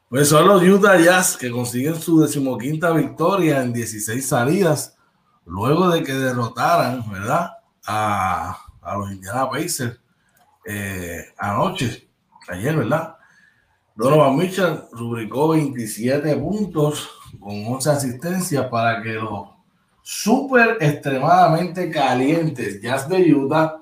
[0.09, 4.97] Pues son los Utah Jazz que consiguen su decimoquinta victoria en 16 salidas,
[5.47, 7.51] luego de que derrotaran, ¿verdad?
[7.87, 10.01] A, a los Indiana Pacers
[10.67, 12.09] eh, anoche,
[12.49, 13.17] ayer, ¿verdad?
[13.95, 17.09] Donovan Mitchell rubricó 27 puntos
[17.41, 19.49] con 11 asistencias para que los
[20.03, 23.81] súper extremadamente calientes Jazz de Utah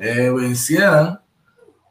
[0.00, 1.20] eh, vencieran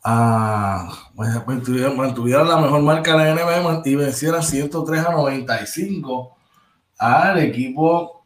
[0.04, 6.36] a mantuvieran, la mejor marca de la NBA y vencieran 103 a 95
[6.98, 8.26] al equipo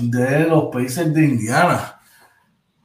[0.00, 2.00] de los Pacers de Indiana.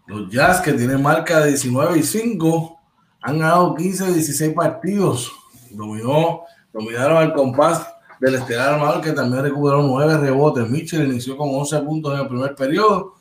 [0.05, 2.79] Los Jazz que tienen marca de 19 y 5
[3.21, 5.31] han ganado 15 de 16 partidos.
[5.69, 6.41] Dominó,
[6.73, 7.87] dominaron al compás
[8.21, 10.69] del estelar armador que también recuperó nueve rebotes.
[10.69, 13.15] Mitchell inició con 11 puntos en el primer periodo,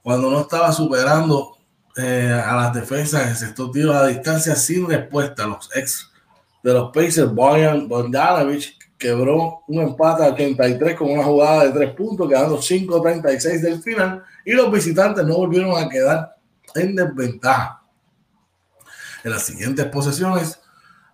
[0.00, 1.56] cuando no estaba superando
[1.96, 5.44] eh, a las defensas en sexto tiro a distancia sin respuesta.
[5.44, 6.12] Los ex
[6.62, 11.94] de los Pacers, Boyan Bogdanovich, quebró un empate a 83 con una jugada de tres
[11.94, 16.36] puntos, quedando 5-36 del final, y los visitantes no volvieron a quedar
[16.76, 17.82] en desventaja.
[19.24, 20.60] En las siguientes posesiones,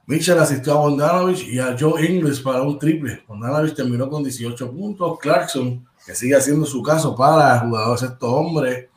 [0.06, 3.24] Mitchell asistió a Bogdanovich y a Joe Ingles para un triple.
[3.26, 5.18] Bogdanovich terminó con 18 puntos.
[5.18, 8.90] Clarkson, que sigue haciendo su caso para jugador sexto hombre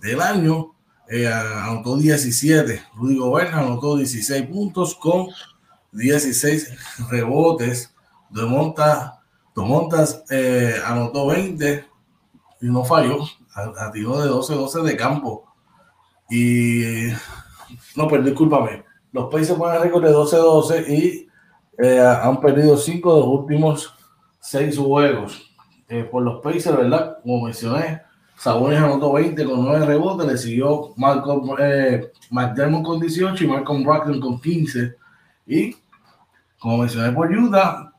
[0.00, 0.74] del año,
[1.08, 2.82] eh, anotó 17.
[2.96, 5.28] Rudy Gobert anotó 16 puntos con
[5.92, 6.72] 16
[7.08, 7.94] rebotes.
[8.30, 9.20] De Monta,
[10.30, 11.84] eh, anotó 20
[12.62, 13.18] y no falló.
[13.92, 15.52] Tiró de 12-12 de campo.
[16.30, 17.08] Y
[17.94, 18.84] no, perdón, discúlpame.
[19.12, 21.28] Los Pacers ponen récord de 12-12 y
[21.78, 23.94] eh, han perdido 5 de los últimos
[24.40, 25.50] 6 juegos.
[25.88, 27.18] Eh, por los Pacers, ¿verdad?
[27.22, 28.00] Como mencioné,
[28.36, 33.84] Sabonis anotó 20 con 9 rebotes, le siguió Malcolm eh, McDermott con 18 y Malcolm
[33.84, 34.96] Brogdon con 15.
[35.46, 35.76] Y
[36.58, 37.92] como mencioné por Utah,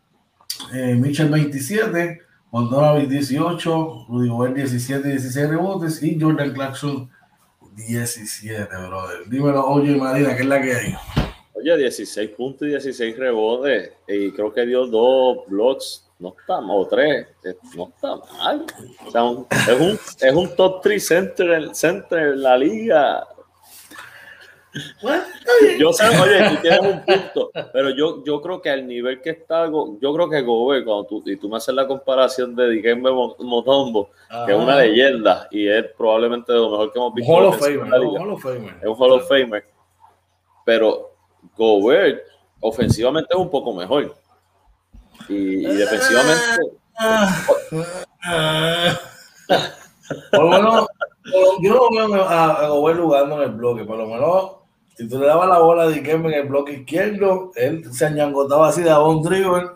[0.73, 2.19] eh, Mitchell 27,
[2.51, 7.09] Mondonovic 18, Rudy Gobert 17 y 16 rebotes y Jordan Clarkson
[7.75, 9.27] 17, brother.
[9.27, 10.95] Dímelo, oye, Marina, ¿qué es la que hay?
[11.53, 13.91] Oye, 16 puntos y 16 rebotes.
[14.07, 16.09] Y creo que dio dos blocks.
[16.19, 17.27] No está mal, o tres.
[17.75, 18.65] No está mal.
[19.05, 23.27] O sea, es, un, es un top 3 center, center en la liga.
[25.79, 29.29] Yo sé, oye, tú tienes un punto, pero yo, yo creo que al nivel que
[29.31, 33.11] está, yo creo que Gobe, cuando tú, y tú me haces la comparación de Dikembe
[33.11, 34.09] Motombo,
[34.45, 37.31] que es una leyenda y es probablemente de lo mejor que hemos visto.
[37.31, 37.93] Hall of Famer,
[38.81, 39.65] Es un Hall of Famer.
[40.65, 41.11] Pero
[41.55, 42.23] Gobert
[42.59, 44.15] ofensivamente es un poco mejor.
[45.29, 46.61] Y, defensivamente.
[50.31, 50.87] por lo menos,
[51.61, 54.62] yo no veo a, a Gobert jugando en el bloque, por lo menos
[54.95, 58.69] si tú le dabas la bola de Dikembe en el bloque izquierdo, él se añangotaba
[58.69, 59.69] así, daba un dribble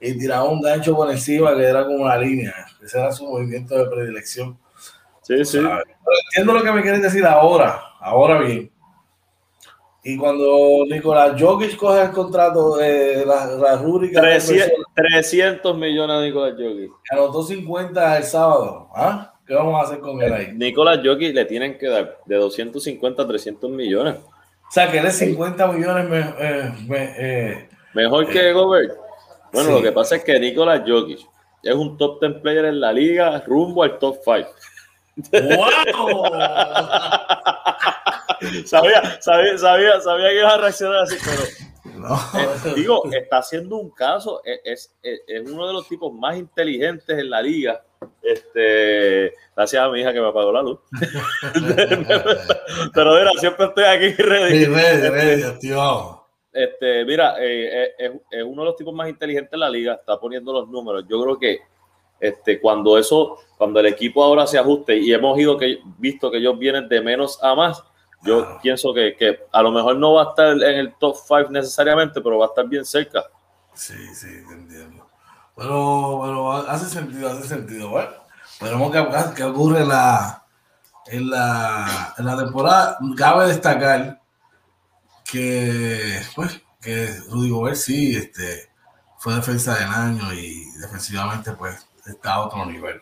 [0.00, 2.54] y tiraba un gancho por encima que era como una línea.
[2.82, 4.58] Ese era su movimiento de predilección.
[5.22, 5.58] Sí, sí.
[5.58, 8.70] entiendo lo que me quieren decir ahora, ahora bien.
[10.06, 14.20] Y cuando Nicolás Jokic coge el contrato de la, la rúbrica...
[14.20, 16.92] 300, 300 millones de Nicolás Jokic.
[17.10, 18.90] Anotó 50 el sábado.
[18.94, 19.32] ¿Ah?
[19.46, 20.52] ¿Qué vamos a hacer con él ahí?
[20.52, 24.16] Nicolás Jokic le tienen que dar de 250 a 300 millones.
[24.68, 26.06] O sea, que eres 50 millones
[26.38, 28.92] eh, eh, mejor que Gobert.
[29.52, 31.20] Bueno, lo que pasa es que Nicolás Jokic
[31.62, 34.50] es un top 10 player en la liga rumbo al top 5.
[35.32, 36.24] ¡Wow!
[38.64, 41.42] sabía, sabía, sabía, sabía que iba a reaccionar así, pero
[41.98, 42.16] no.
[42.16, 47.16] Eh, digo, está haciendo un caso, es, es, es, uno de los tipos más inteligentes
[47.16, 47.80] en la liga
[48.22, 50.78] este, gracias a mi hija que me apagó la luz.
[52.94, 54.66] Pero mira, siempre estoy aquí ready.
[56.52, 60.18] Este, mira, eh, eh, es, uno de los tipos más inteligentes de la liga, está
[60.18, 61.04] poniendo los números.
[61.08, 61.60] Yo creo que
[62.20, 66.38] este, cuando eso, cuando el equipo ahora se ajuste y hemos ido que, visto que
[66.38, 67.82] ellos vienen de menos a más,
[68.22, 71.50] yo pienso que, que, a lo mejor no va a estar en el top 5
[71.50, 73.24] necesariamente, pero va a estar bien cerca.
[73.74, 75.03] Sí, sí, entiendo.
[75.56, 77.90] Pero, pero hace sentido, hace sentido.
[77.90, 78.10] Bueno,
[78.60, 80.44] veremos qué, qué ocurre la,
[81.06, 82.98] en, la, en la temporada.
[83.16, 84.20] Cabe destacar
[85.30, 88.68] que, pues, que Rudy Gobert sí este,
[89.18, 93.00] fue defensa del año y defensivamente pues está a otro nivel.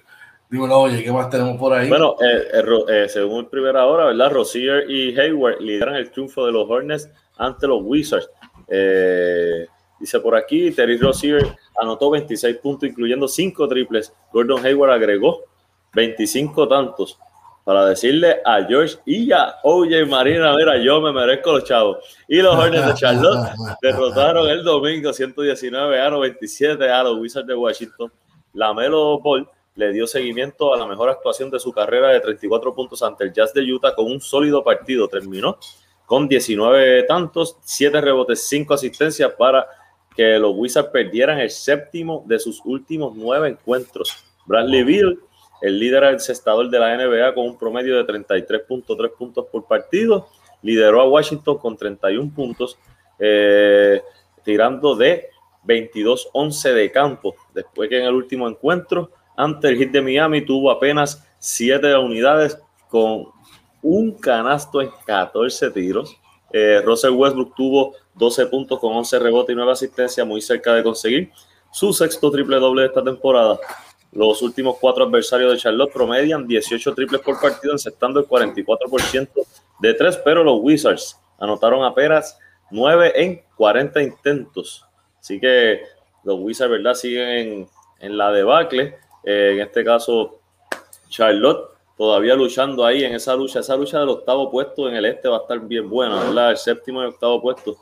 [0.51, 1.89] Dímelo, oye, ¿qué más tenemos por ahí?
[1.89, 4.31] Bueno, eh, eh, eh según primera hora, ¿verdad?
[4.31, 8.29] Rosier y Hayward lideran el triunfo de los Hornets ante los Wizards.
[8.69, 9.67] Eh,
[10.03, 14.13] Dice por aquí, Terry Rozier anotó 26 puntos, incluyendo 5 triples.
[14.33, 15.43] Gordon Hayward agregó
[15.95, 17.19] 25 tantos.
[17.65, 21.99] Para decirle a George y a OJ Marina, mira, yo me merezco los chavos.
[22.27, 23.51] Y los Hornets de Charlotte
[23.83, 28.13] derrotaron el domingo 119 a 97 a los Wizards de Washington.
[28.55, 32.75] La Melo Ball le dio seguimiento a la mejor actuación de su carrera de 34
[32.75, 35.07] puntos ante el Jazz de Utah con un sólido partido.
[35.07, 35.57] Terminó
[36.05, 39.67] con 19 tantos, 7 rebotes, 5 asistencias para
[40.17, 44.25] que los Wizards perdieran el séptimo de sus últimos nueve encuentros.
[44.47, 45.19] Bradley Beal,
[45.61, 50.29] el líder encestador de la NBA con un promedio de 33.3 puntos por partido,
[50.63, 52.79] lideró a Washington con 31 puntos,
[53.19, 54.03] eh,
[54.45, 55.29] tirando de
[55.65, 60.71] 22-11 de campo, después que en el último encuentro ante el hit de Miami tuvo
[60.71, 62.59] apenas 7 unidades
[62.89, 63.27] con
[63.83, 66.17] un canasto en 14 tiros.
[66.53, 70.83] Eh, Russell Westbrook tuvo 12 puntos con 11 rebotes y 9 asistencias, muy cerca de
[70.83, 71.31] conseguir
[71.73, 73.59] su sexto triple doble de esta temporada.
[74.13, 79.29] Los últimos cuatro adversarios de Charlotte promedian 18 triples por partido, encestando el 44%
[79.81, 82.39] de tres, pero los Wizards anotaron apenas
[82.71, 84.85] 9 en 40 intentos.
[85.19, 85.81] Así que
[86.25, 86.95] los Wizards, ¿verdad?
[86.95, 87.67] Siguen
[88.01, 88.99] en, la debacle.
[89.25, 90.41] Eh, en este caso,
[91.09, 93.61] Charlotte todavía luchando ahí en esa lucha.
[93.61, 96.51] Esa lucha del octavo puesto en el este va a estar bien buena, ¿verdad?
[96.51, 97.79] El séptimo y octavo puesto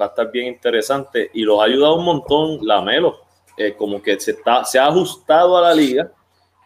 [0.00, 3.20] va a estar bien interesante y los ha ayudado un montón la Melo,
[3.56, 6.10] eh, como que se, está, se ha ajustado a la liga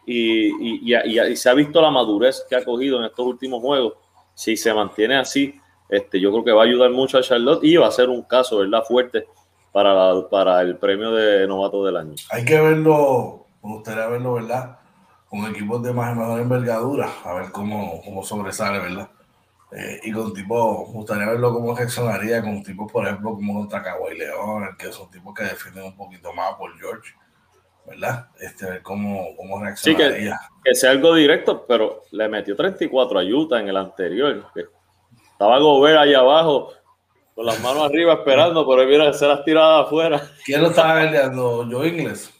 [0.05, 3.93] y, y, se ha visto la madurez que ha cogido en estos últimos juegos.
[4.33, 5.59] Si se mantiene así,
[5.89, 8.21] este, yo creo que va a ayudar mucho a Charlotte y va a ser un
[8.23, 8.83] caso, ¿verdad?
[8.83, 9.27] Fuerte
[9.71, 12.15] para, para el premio de novato del año.
[12.31, 14.79] Hay que verlo, me gustaría verlo, ¿verdad?
[15.29, 19.09] Con equipos de más mejor envergadura, a ver cómo, cómo sobresale, ¿verdad?
[19.71, 24.17] Eh, y con tipos, gustaría verlo cómo reaccionaría con tipos, por ejemplo, como contra Kawhi
[24.17, 27.13] León, que son tipos que defienden un poquito más por George,
[27.85, 28.27] ¿verdad?
[28.39, 30.37] Este, ver cómo, cómo reaccionaría.
[30.37, 34.45] Sí, que, sea algo directo, pero le metió 34 a Utah en el anterior.
[35.31, 36.71] Estaba Gobert ahí abajo,
[37.35, 40.21] con las manos arriba esperando, pero mira, se las tiraba afuera.
[40.45, 41.69] ¿Quién lo estaba peleando?
[41.69, 42.33] ¿Yo Inglés?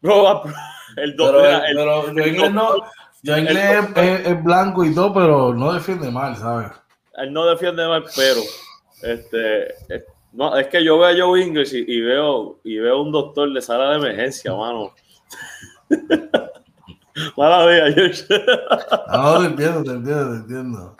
[0.00, 0.42] No,
[0.96, 1.60] el doble.
[1.66, 2.74] Pero, yo Inglés no.
[3.24, 6.72] Yo inglés es, blanco y todo, pero no defiende mal, ¿sabes?
[7.16, 8.42] Él no defiende mal, pero
[9.00, 13.12] este, es, no, es que yo veo a Joe English y, veo y veo un
[13.12, 14.92] doctor de sala de emergencia, mano.
[17.38, 18.24] Mala vida, George.
[19.10, 20.96] no, te entiendo, te entiendo, te entiendo.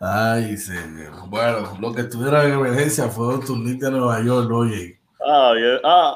[0.00, 1.28] Ay, señor.
[1.28, 4.98] Bueno, lo que tuviera en emergencia fue un turnito de Nueva York, oye.
[5.26, 5.78] Ah, bien.
[5.84, 6.14] Ah.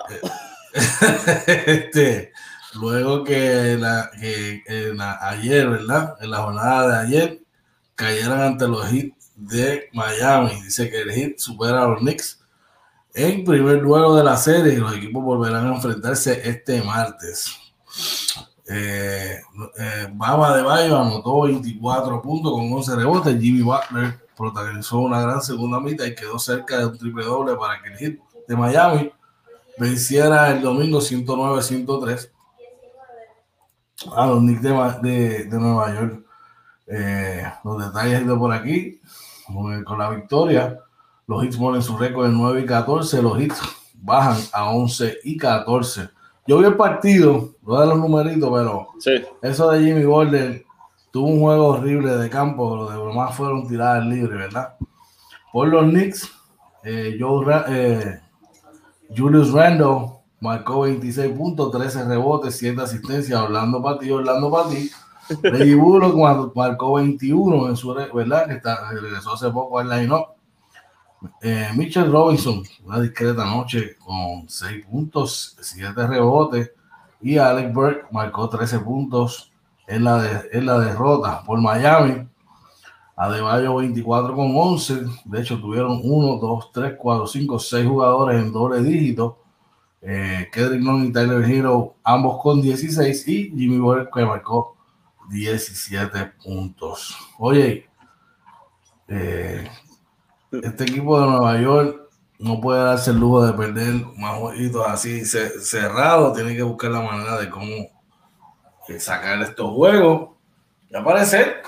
[1.67, 2.33] este,
[2.75, 4.63] Luego que, la, que
[5.21, 6.17] ayer, ¿verdad?
[6.21, 7.43] En la jornada de ayer,
[7.95, 10.63] cayeron ante los Heat de Miami.
[10.63, 12.39] Dice que el Heat supera a los Knicks
[13.15, 17.57] en primer duelo de la serie y los equipos volverán a enfrentarse este martes.
[18.69, 19.41] Eh,
[19.79, 23.41] eh, Baba de Bayo anotó 24 puntos con 11 rebotes.
[23.41, 27.83] Jimmy Butler protagonizó una gran segunda mitad y quedó cerca de un triple doble para
[27.83, 29.11] que el Heat de Miami
[29.79, 32.31] venciera el domingo 109-103
[34.15, 36.25] a los Knicks de, de, Nueva York.
[36.87, 39.01] Eh, los detalles de por aquí,
[39.47, 40.79] con, la victoria,
[41.27, 43.61] los hits ponen su récord de 9 y 14, los hits
[43.95, 46.09] bajan a 11 y 14.
[46.47, 48.89] Yo vi el partido, no de los numeritos, pero
[49.43, 50.65] eso de Jimmy Butler
[51.11, 54.77] tuvo un juego horrible de campo, los de más fueron tiradas libres, ¿verdad?
[55.53, 56.31] Por los Knicks,
[56.85, 57.19] eh,
[57.69, 58.21] eh,
[59.15, 64.91] Julius Randle marcó 26 puntos, 13 rebotes, 7 asistencias, Orlando para ti, Orlando para ti.
[65.43, 68.47] Reggie Bullock marcó 21 en su, ¿verdad?
[68.47, 70.29] Que está, regresó hace poco al line-up.
[71.43, 76.73] Eh, Mitchell Robinson, una discreta noche con 6 puntos, 7 rebotes.
[77.21, 79.53] Y Alex Burke marcó 13 puntos
[79.89, 82.27] en la, de, en la derrota por Miami.
[83.17, 85.03] Adebayo 24 con 11.
[85.25, 89.39] De hecho, tuvieron 1, 2, 3, 4, 5, 6 jugadores en doble dígito
[90.01, 94.77] eh, Kedrick y Tyler Hero, ambos con 16, y Jimmy Butler que marcó
[95.31, 97.17] 17 puntos.
[97.39, 97.89] Oye,
[99.09, 99.69] eh,
[100.51, 105.25] este equipo de Nueva York no puede darse el lujo de perder más jueguitos así
[105.25, 107.67] cerrados, tiene que buscar la manera de cómo
[108.89, 110.31] eh, sacar estos juegos.
[110.89, 111.63] Y aparecer,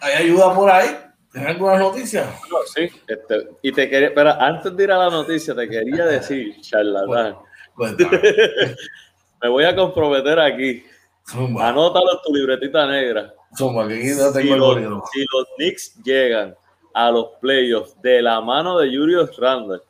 [0.00, 0.98] hay ayuda por ahí.
[1.32, 2.30] ¿Tienes alguna noticia?
[2.74, 6.56] sí, este, y te quería, pero antes de ir a la noticia, te quería decir,
[6.60, 7.36] charlatán.
[9.42, 10.84] Me voy a comprometer aquí.
[11.32, 13.34] Anótalo en tu libretita negra.
[13.56, 16.54] si, los, Knicks llegan
[16.94, 19.80] a los playoffs de la mano de Julius Randle,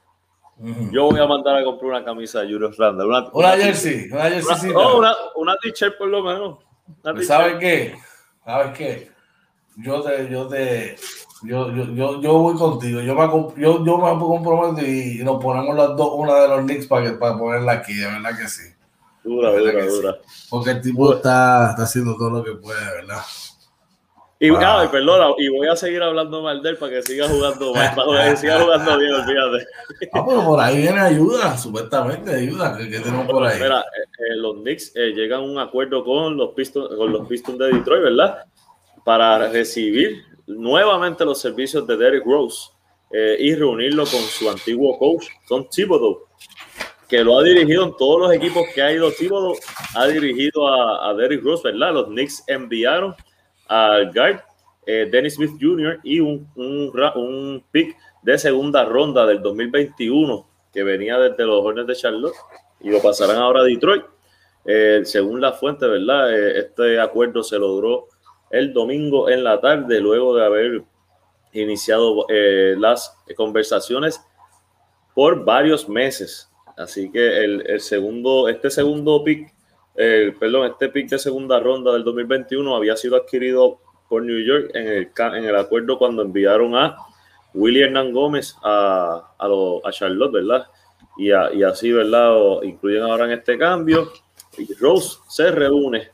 [0.91, 3.07] yo voy a mandar a comprar una camisa de Julius Randle.
[3.07, 4.71] Una, una, jersey, una jersey.
[4.71, 6.59] Una, una, t-shirt por lo menos.
[7.27, 7.95] ¿Sabes qué?
[8.45, 9.11] ¿Sabes qué?
[9.77, 10.97] Yo te, yo te,
[11.47, 13.01] yo, yo, yo, yo voy contigo.
[13.01, 16.87] Yo me, yo, yo me comprometo y nos ponemos las dos, una de los Knicks
[16.87, 18.65] para, para ponerla aquí, de verdad que sí.
[19.25, 20.17] Dura, dura, dura.
[20.49, 23.23] Porque el tipo está, está haciendo todo lo que puede, ¿verdad?
[24.39, 24.87] Y, ah.
[24.93, 28.31] perdona, y voy a seguir hablando mal de él para que siga jugando mal, para
[28.31, 29.67] que siga jugando bien, olvídate.
[30.13, 33.59] Ah, pero por ahí viene ayuda, supuestamente ayuda, que, tenemos por ahí.
[33.59, 37.27] Mira, eh, eh, los Knicks eh, llegan a un acuerdo con los Pistons, con los
[37.27, 38.45] Pistons de Detroit, ¿verdad?
[39.05, 42.71] Para recibir nuevamente los servicios de Derrick Rose
[43.11, 46.27] eh, y reunirlo con su antiguo coach, Tom Thibodeau,
[47.09, 49.55] que lo ha dirigido en todos los equipos que ha ido Thibodeau,
[49.95, 51.95] ha dirigido a, Derrick Rose, ¿verdad?
[51.95, 53.15] Los Knicks enviaron
[53.69, 54.41] al guard
[54.87, 55.99] eh, Dennis Smith Jr.
[56.05, 61.95] y un, un, pick de segunda ronda del 2021 que venía desde los Hornets de
[61.95, 62.35] Charlotte
[62.81, 64.05] y lo pasarán ahora a Detroit.
[64.65, 66.33] Eh, según la fuente, ¿verdad?
[66.35, 68.09] este acuerdo se logró
[68.51, 70.83] el domingo en la tarde, luego de haber
[71.53, 74.21] iniciado eh, las conversaciones
[75.15, 76.51] por varios meses.
[76.77, 79.53] Así que el, segundo, este segundo pick,
[79.95, 84.87] perdón, este pick de segunda ronda del 2021 había sido adquirido por New York en
[84.87, 86.97] el, en el acuerdo cuando enviaron a
[87.55, 90.67] Willie Hernán Gómez a, a, Charlotte, ¿verdad?
[91.17, 92.63] Y, así, ¿verdad?
[92.63, 94.13] incluyen ahora en este cambio.
[94.79, 96.11] Rose se reúne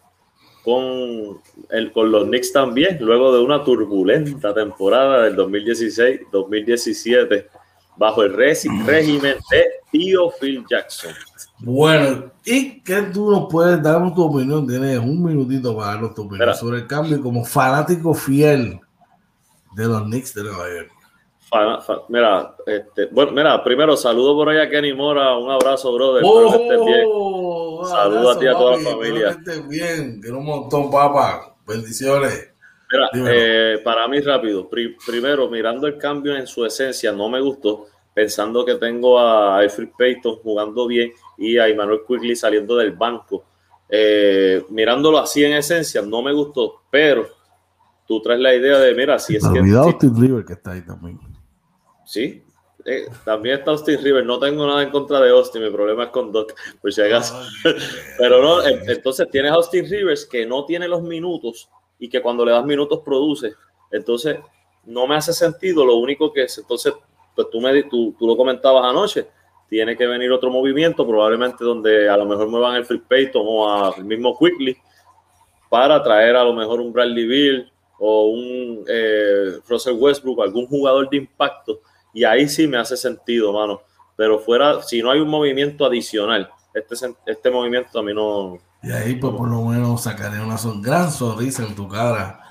[0.65, 1.41] con,
[1.71, 7.47] el, con los Knicks también, luego de una turbulenta temporada del 2016-2017,
[7.97, 11.13] bajo el régimen de Tío Phil Jackson.
[11.59, 14.67] Bueno, ¿y qué tú nos puedes dar tu opinión?
[14.67, 18.81] Tienes un minutito para darnos tu opinión sobre el cambio como fanático fiel
[19.77, 21.02] de los Knicks de Nueva York.
[22.09, 26.23] Mira, este, bueno, mira, primero saludo por ahí a Kenny Mora, un abrazo, brother.
[26.25, 29.39] Oh, Saludos a ti a toda la familia.
[29.45, 31.55] Que bien, que un montón, papá.
[31.67, 32.53] Bendiciones.
[32.91, 34.69] Mira, eh, para mí rápido,
[35.07, 39.89] primero, mirando el cambio en su esencia, no me gustó pensando que tengo a Alfred
[39.97, 43.45] Payton jugando bien y a Emmanuel Quigley saliendo del banco.
[43.89, 47.27] Eh, mirándolo así en esencia, no me gustó, pero
[48.07, 49.59] tú traes la idea de, mira, si es que...
[49.59, 51.19] Austin River que está ahí también.
[52.05, 52.43] Sí,
[52.85, 54.25] eh, también está Austin River.
[54.25, 57.41] No tengo nada en contra de Austin, mi problema es con Doc, por si acaso.
[58.19, 62.45] pero no, entonces tienes a Austin Rivers que no tiene los minutos y que cuando
[62.45, 63.55] le das minutos produce.
[63.91, 64.39] Entonces,
[64.85, 65.85] no me hace sentido.
[65.85, 66.95] Lo único que es, entonces
[67.35, 69.27] pues tú, me, tú, tú lo comentabas anoche,
[69.69, 73.95] tiene que venir otro movimiento, probablemente donde a lo mejor muevan el Free Payton o
[73.95, 74.77] al mismo Quickly
[75.71, 81.09] para traer a lo mejor un Bradley Bill o un eh, Russell Westbrook, algún jugador
[81.09, 81.81] de impacto,
[82.13, 83.83] y ahí sí me hace sentido, mano.
[84.17, 88.59] Pero fuera, si no hay un movimiento adicional, este, este movimiento a mí no.
[88.83, 92.43] Y ahí, pues por lo menos sacaré una son, gran sonrisa en tu cara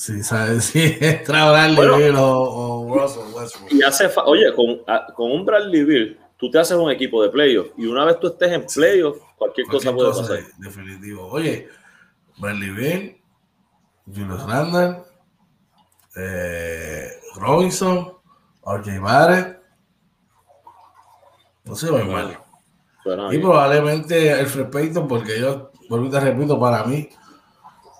[0.00, 3.70] Sí, sabes si es Bradley Bill o, Russell Westbrook.
[3.70, 4.80] Y hace oye, con,
[5.14, 8.28] con, un Bradley Bill, tú te haces un equipo de playoff y una vez tú
[8.28, 10.38] estés en playoff, cualquier, cosa puede pasar.
[10.56, 11.26] Definitivo.
[11.26, 11.68] Oye,
[12.38, 13.20] Bradley Bill,
[14.06, 15.04] Julius Randall,
[16.16, 18.14] eh, Robinson,
[18.64, 19.60] RJ Barrett.
[21.64, 22.38] No sé, muy mal.
[23.32, 27.08] y probablemente el Payton, porque yo, vuelvo y te repito, para mí,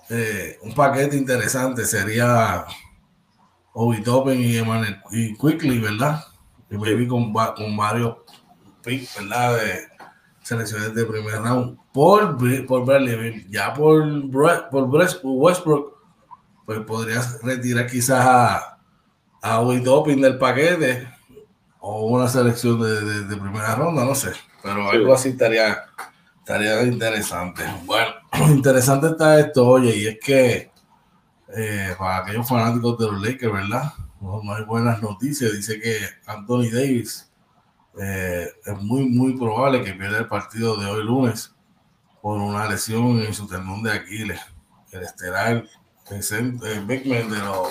[0.09, 2.65] eh, un paquete interesante sería
[3.73, 4.57] Obi Toppen y,
[5.11, 6.23] y Quickly, ¿verdad?
[6.69, 8.17] Y me con, con varios
[8.83, 9.55] picks, ¿verdad?
[9.57, 9.87] De
[10.41, 12.37] selecciones de primer round por,
[12.67, 14.89] por Bradley Ya por, por
[15.23, 15.97] Westbrook,
[16.65, 18.70] pues podrías retirar quizás a,
[19.41, 21.07] a Obi Topping del paquete
[21.79, 24.31] o una selección de, de, primera ronda, no sé.
[24.61, 25.83] Pero algo así estaría
[26.41, 27.63] Estaría interesante.
[27.85, 28.11] Bueno,
[28.49, 30.71] interesante está esto, oye, y es que
[31.55, 33.93] eh, para aquellos fanáticos de los Lakers, ¿verdad?
[34.19, 35.53] No, hay buenas noticias.
[35.53, 37.31] Dice que Anthony Davis
[38.01, 41.53] eh, es muy, muy probable que pierda el partido de hoy lunes
[42.23, 44.41] por una lesión en su tendón de Aquiles.
[44.91, 45.63] El estelar
[46.09, 47.69] el Beckman de los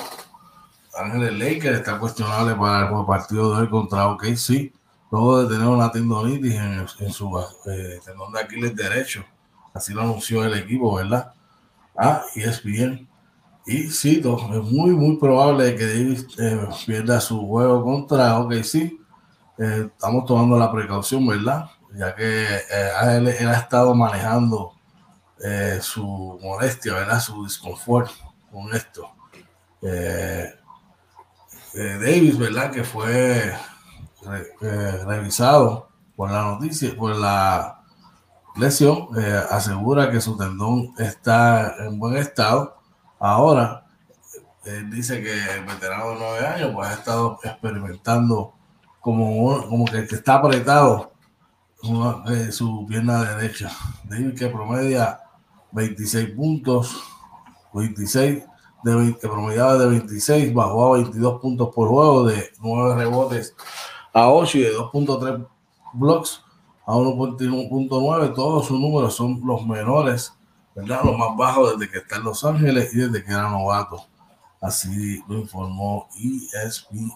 [0.94, 4.72] Ángeles Lakers está cuestionable para el partido de hoy contra OKC
[5.10, 9.24] luego de tener una tendonitis en, su eh, tendón de Aquiles derecho.
[9.74, 11.32] Así lo anunció el equipo, ¿verdad?
[11.96, 13.08] Ah, y es bien.
[13.66, 18.64] Y cito, es muy, muy probable que Davis eh, pierda su juego contra OKC.
[18.64, 18.96] sí.
[19.58, 21.66] Eh, estamos tomando la precaución, ¿verdad?
[21.94, 22.46] Ya que
[23.02, 24.72] él, él, ha estado manejando
[25.80, 27.20] su molestia, ¿verdad?
[27.20, 28.10] Su disconfort
[28.50, 29.10] con esto.
[31.74, 32.70] Davis, ¿verdad?
[32.72, 33.54] Que fue
[34.60, 37.80] eh, revisado por la noticia, por la
[38.56, 42.76] lesión, eh, asegura que su tendón está en buen estado.
[43.18, 43.86] Ahora,
[44.64, 48.52] él dice que el veterano de nueve años pues ha estado experimentando
[49.00, 51.12] como, como que, está apretado
[52.28, 53.70] eh, su pierna derecha.
[54.04, 55.20] De que promedia
[55.72, 57.02] 26 puntos,
[57.72, 58.44] 26
[58.82, 63.54] de 20, promediaba de 26, bajó a 22 puntos por juego de 9 rebotes
[64.12, 65.46] a 8 y de 2.3
[65.94, 66.42] blocks
[66.86, 68.34] a 1.9.
[68.34, 70.32] Todos sus números son los menores,
[70.74, 71.00] ¿verdad?
[71.04, 74.06] Los más bajos desde que está en Los Ángeles y desde que era novato.
[74.60, 77.12] Así lo informó ESPN.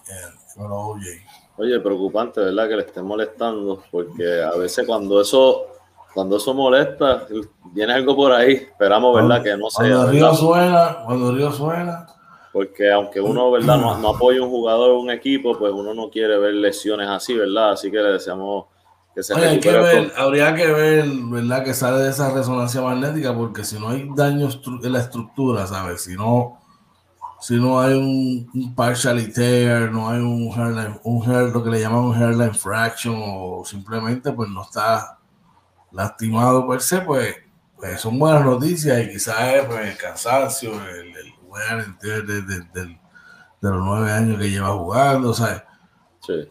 [1.57, 2.67] Oye, preocupante, ¿verdad?
[2.67, 5.67] Que le estén molestando, porque a veces cuando eso,
[6.15, 7.27] cuando eso molesta,
[7.73, 8.53] viene algo por ahí.
[8.53, 9.43] Esperamos, ¿verdad?
[9.43, 9.85] Que no sea.
[9.85, 12.07] Cuando el río suena, cuando el río suena,
[12.53, 13.77] porque aunque uno, ¿verdad?
[13.77, 17.33] No, no apoya un jugador o un equipo, pues uno no quiere ver lesiones así,
[17.33, 17.71] ¿verdad?
[17.71, 18.67] Así que le deseamos
[19.13, 21.65] que se Oye, hay que ver, habría que ver, ¿verdad?
[21.65, 26.05] Que sale de esa resonancia magnética, porque si no hay daños en la estructura, ¿sabes?
[26.05, 26.61] Si no,
[27.41, 31.71] si no hay un, un partial tear, no hay un hairline, un hair, lo que
[31.71, 35.14] le llaman un hairline fraction, o simplemente pues no está
[35.95, 37.35] lastimado per se, pues,
[37.75, 41.13] pues son buenas noticias y quizás pues, el cansancio, el
[41.55, 42.99] recupere de,
[43.61, 45.63] los nueve años que lleva jugando, ¿sabes?
[46.19, 46.33] Sí.
[46.33, 46.47] Eh,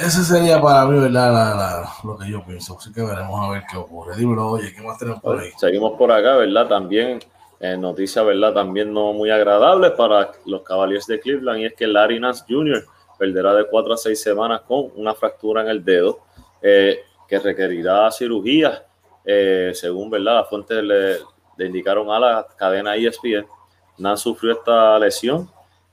[0.00, 1.84] ese sería para mí, ¿verdad?
[2.04, 2.76] lo que yo pienso.
[2.78, 4.16] Así que veremos a ver qué ocurre.
[4.16, 5.50] Dímelo, oye, ¿qué más tenemos por ahí?
[5.58, 6.66] Seguimos por acá, ¿verdad?
[6.66, 7.20] También,
[7.60, 8.54] eh, noticia, ¿verdad?
[8.54, 12.84] También no muy agradable para los Cavaliers de Cleveland y es que Larry Nance Jr.
[13.18, 16.20] perderá de cuatro a seis semanas con una fractura en el dedo
[16.62, 18.86] eh, que requerirá cirugía,
[19.30, 20.36] eh, según, ¿verdad?
[20.36, 21.18] Las fuentes le,
[21.58, 23.46] le indicaron a la cadena ESPN.
[23.98, 25.50] Nance sufrió esta lesión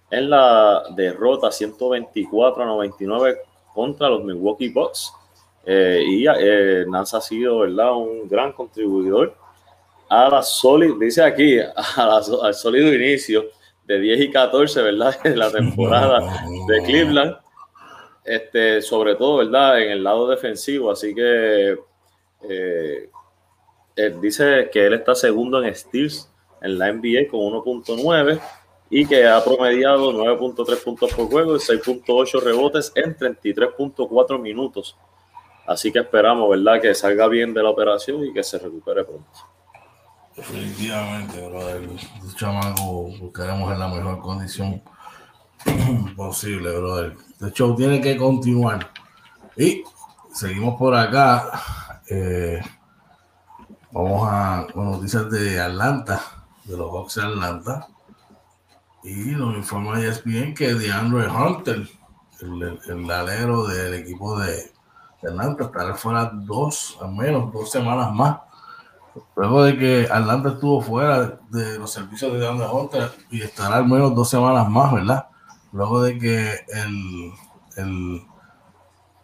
[0.09, 3.37] en la derrota 124 a 99
[3.73, 5.11] contra los Milwaukee Bucks.
[5.65, 7.93] Eh, y eh, Nance ha sido ¿verdad?
[7.93, 9.35] un gran contribuidor
[10.07, 11.57] a la sólido, dice aquí,
[11.97, 13.45] al sólido inicio
[13.85, 15.19] de 10 y 14, ¿verdad?
[15.25, 16.21] En la temporada
[16.67, 17.35] de Cleveland.
[18.23, 19.81] Este, sobre todo, ¿verdad?
[19.81, 20.89] En el lado defensivo.
[20.89, 21.77] Así que
[22.49, 23.09] eh,
[23.95, 26.29] dice que él está segundo en steals
[26.61, 28.39] en la NBA con 1.9
[28.89, 34.97] y que ha promediado 9.3 puntos por juego y 6.8 rebotes en 33.4 minutos.
[35.67, 39.31] Así que esperamos, ¿verdad?, que salga bien de la operación y que se recupere pronto.
[40.35, 41.81] Definitivamente, brother.
[41.81, 44.81] El chamaco buscaremos en la mejor condición
[46.15, 47.13] posible, brother.
[47.39, 48.91] De hecho, tiene que continuar.
[49.55, 49.83] Y
[50.33, 52.01] seguimos por acá.
[52.09, 52.61] Eh,
[53.95, 56.21] vamos a noticias de Atlanta,
[56.65, 57.87] de los Hawks de Atlanta.
[59.03, 61.87] Y nos informa ESPN que DeAndre Hunter,
[62.41, 64.73] el, el, alero del equipo de,
[65.25, 68.39] Atlanta, estará fuera dos, al menos dos semanas más.
[69.37, 73.87] Luego de que Atlanta estuvo fuera de los servicios de DeAndre Hunter y estará al
[73.87, 75.27] menos dos semanas más, ¿verdad?
[75.71, 77.31] Luego de que el,
[77.77, 78.27] el,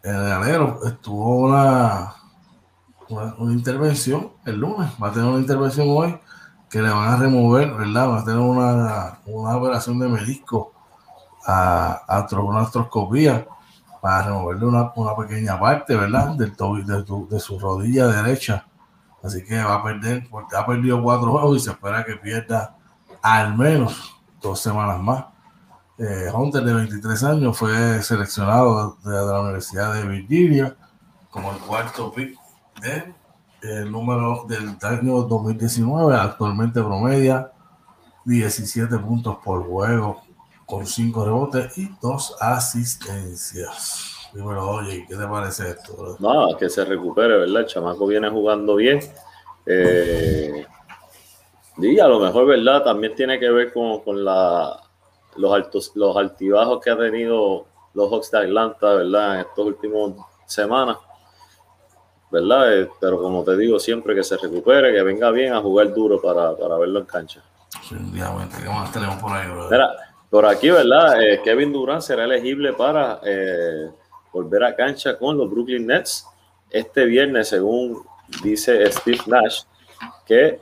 [0.04, 2.21] el alero estuvo una,
[3.12, 6.18] una, intervención el lunes, va a tener una intervención hoy
[6.70, 8.08] que le van a remover, ¿verdad?
[8.08, 10.74] Van a tener una, una operación de menisco
[11.46, 13.46] a, a una astroscopía
[14.02, 16.36] para removerle una, una, pequeña parte, ¿verdad?
[16.36, 18.66] Del de, de, su rodilla derecha.
[19.24, 22.76] Así que va a perder, porque ha perdido cuatro juegos y se espera que pierda
[23.22, 25.26] al menos dos semanas más.
[26.00, 30.76] Eh, Hunter, de 23 años, fue seleccionado de, de la Universidad de Virginia
[31.30, 32.41] como el cuarto pick
[32.82, 33.14] de
[33.62, 37.52] el número del año 2019 actualmente promedia
[38.26, 40.22] 17 puntos por juego
[40.66, 44.30] con 5 rebotes y 2 asistencias.
[44.34, 46.18] Dímelo, oye, ¿qué te parece esto?
[46.20, 47.62] No, que se recupere, ¿verdad?
[47.62, 49.00] El chamaco viene jugando bien.
[49.66, 50.66] Eh,
[51.78, 52.84] y a lo mejor, ¿verdad?
[52.84, 54.82] También tiene que ver con, con la,
[55.36, 59.36] los, altos, los altibajos que ha tenido los Hawks de Atlanta, ¿verdad?
[59.36, 60.14] En estas últimas
[60.46, 60.98] semanas
[62.32, 62.82] ¿verdad?
[62.82, 66.22] Eh, pero como te digo, siempre que se recupere, que venga bien a jugar duro
[66.22, 67.44] para, para verlo en cancha.
[67.90, 69.48] ¿qué más tenemos por ahí,
[70.30, 71.22] por aquí, ¿verdad?
[71.22, 73.90] Eh, Kevin Durant será elegible para eh,
[74.32, 76.26] volver a cancha con los Brooklyn Nets
[76.70, 78.02] este viernes, según
[78.42, 79.64] dice Steve Nash,
[80.26, 80.58] que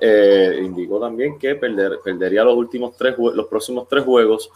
[0.64, 4.50] indicó también que perder, perdería los últimos tres los próximos tres juegos.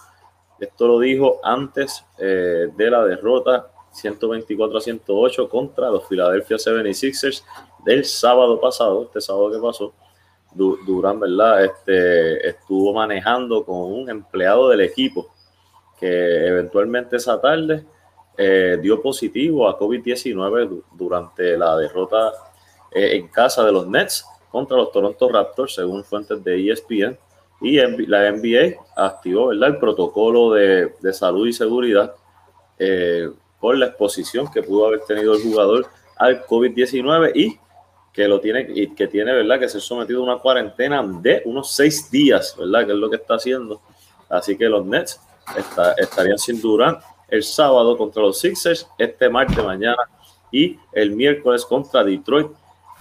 [0.60, 7.44] Esto lo dijo antes de la derrota 124 a 108 contra los Philadelphia 76ers
[7.86, 9.94] del sábado pasado, este sábado que pasó.
[10.56, 11.66] Durán, ¿verdad?
[11.66, 15.34] Este, estuvo manejando con un empleado del equipo
[16.00, 17.86] que eventualmente esa tarde
[18.38, 22.34] eh, dio positivo a COVID-19 durante la derrota
[22.92, 27.18] eh, en casa de los Nets contra los Toronto Raptors, según fuentes de ESPN.
[27.62, 29.70] Y la NBA activó ¿verdad?
[29.70, 32.14] el protocolo de, de salud y seguridad
[32.78, 33.30] eh,
[33.64, 35.88] por la exposición que pudo haber tenido el jugador
[36.18, 37.58] al COVID-19 y
[38.12, 39.58] que lo tiene y que tiene, ¿verdad?
[39.58, 42.86] Que ser sometido a una cuarentena de unos seis días, ¿verdad?
[42.86, 43.80] Que es lo que está haciendo.
[44.28, 45.18] Así que los Nets
[45.96, 47.00] estarían sin Durant
[47.30, 50.10] el sábado contra los Sixers, este martes mañana
[50.52, 52.52] y el miércoles contra Detroit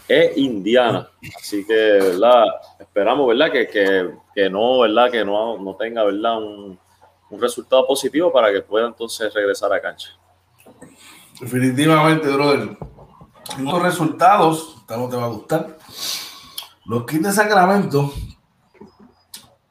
[0.08, 1.10] e Indiana.
[1.40, 2.44] Así que, ¿verdad?
[2.78, 3.50] Esperamos, ¿verdad?
[3.50, 5.10] Que, que, que no, ¿verdad?
[5.10, 6.38] Que no, no tenga, ¿verdad?
[6.38, 6.78] Un,
[7.30, 10.21] un resultado positivo para que pueda entonces regresar a cancha.
[11.42, 12.78] Definitivamente, brother.
[13.58, 15.76] Los resultados, no te va a gustar.
[16.84, 18.14] Los Kings de Sacramento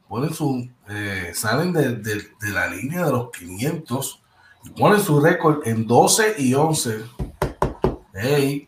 [0.10, 4.22] ponen su, eh, salen de, la línea de los 500
[4.66, 7.06] y ponen su récord en 12 y 11.
[8.16, 8.68] Hey,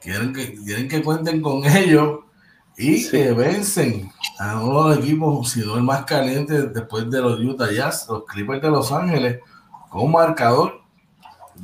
[0.00, 2.20] quieren que, quieren que cuenten con ellos
[2.78, 7.20] y que vencen a uno de los equipos, si no el más caliente después de
[7.20, 9.40] los Utah Jazz, los Clippers de Los Ángeles,
[9.90, 10.79] con marcador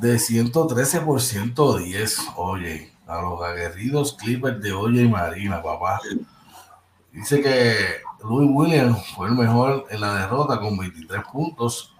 [0.00, 2.18] de 113 por 110.
[2.36, 6.00] Oye, a los aguerridos Clippers de Oye y Marina, papá.
[7.12, 7.74] Dice que
[8.22, 11.94] Louis Williams fue el mejor en la derrota con 23 puntos,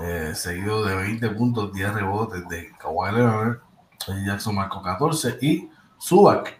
[0.00, 3.58] eh, seguido de 20 puntos, 10 rebotes de Kawhi Leonard.
[4.26, 5.68] Jackson marcó 14 y
[5.98, 6.58] Subak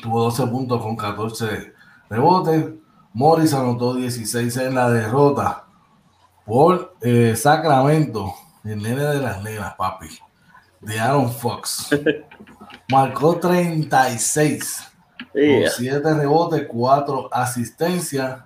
[0.00, 1.74] tuvo 12 puntos con 14
[2.08, 2.72] rebotes.
[3.12, 5.66] Morris anotó 16 en la derrota
[6.44, 8.34] por eh, Sacramento,
[8.64, 10.08] el nene de las nenas, papi,
[10.80, 11.90] de Aaron Fox.
[12.88, 14.84] Marcó 36
[15.32, 18.40] con 7 rebotes, 4 asistencias.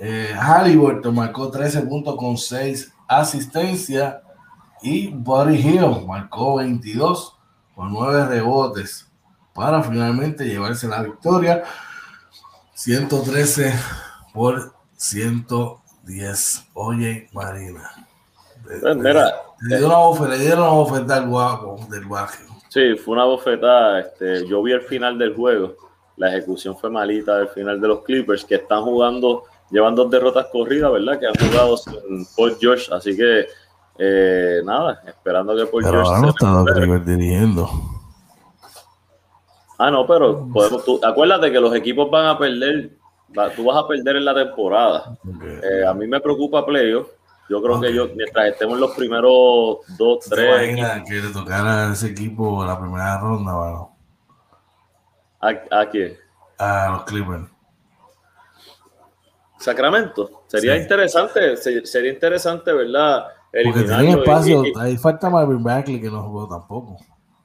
[0.00, 4.16] Eh, Halliburton marcó 13 puntos con 6 asistencias.
[4.80, 7.36] Y Buddy Hill marcó 22
[7.74, 9.08] con 9 rebotes
[9.52, 11.64] para finalmente llevarse la victoria.
[12.74, 13.74] 113
[14.32, 16.64] por 110.
[16.74, 18.07] Oye, Marina.
[18.68, 22.46] Pues mira, le, dieron le dieron una oferta al guapo del barrio.
[22.68, 24.00] Sí, fue una bofetada.
[24.00, 25.74] Este, yo vi el final del juego.
[26.16, 30.46] La ejecución fue malita del final de los Clippers, que están jugando, llevan dos derrotas
[30.52, 31.18] corridas, ¿verdad?
[31.18, 32.92] Que han jugado sin Paul George.
[32.92, 33.46] Así que,
[33.98, 36.22] eh, nada, esperando que Paul pero George.
[36.22, 37.70] no está dirigiendo.
[39.78, 42.90] Ah, no, pero podemos, tú, acuérdate que los equipos van a perder.
[43.54, 45.16] tú vas a perder en la temporada.
[45.62, 47.08] Eh, a mí me preocupa playoff
[47.48, 50.70] yo creo que yo, mientras estemos en los primeros dos, tres.
[50.70, 53.96] Imagina que le tocara a ese equipo la primera ronda, bueno.
[55.40, 56.16] ¿A, ¿A quién?
[56.58, 57.44] A los Clippers.
[59.58, 60.42] Sacramento.
[60.46, 63.26] Sería interesante, sería interesante, ¿verdad?
[63.64, 66.96] Porque tienen espacio, ahí falta Marvin Bagley que no jugó tampoco.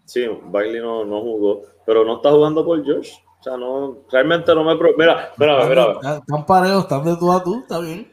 [0.06, 3.14] Sí, Bagley no, no jugó, pero no está jugando por Josh.
[3.40, 4.76] O sea, no, realmente no me.
[4.76, 6.18] Mira, mira, mira.
[6.18, 8.13] Están parejos, están de tú a tú, está bien.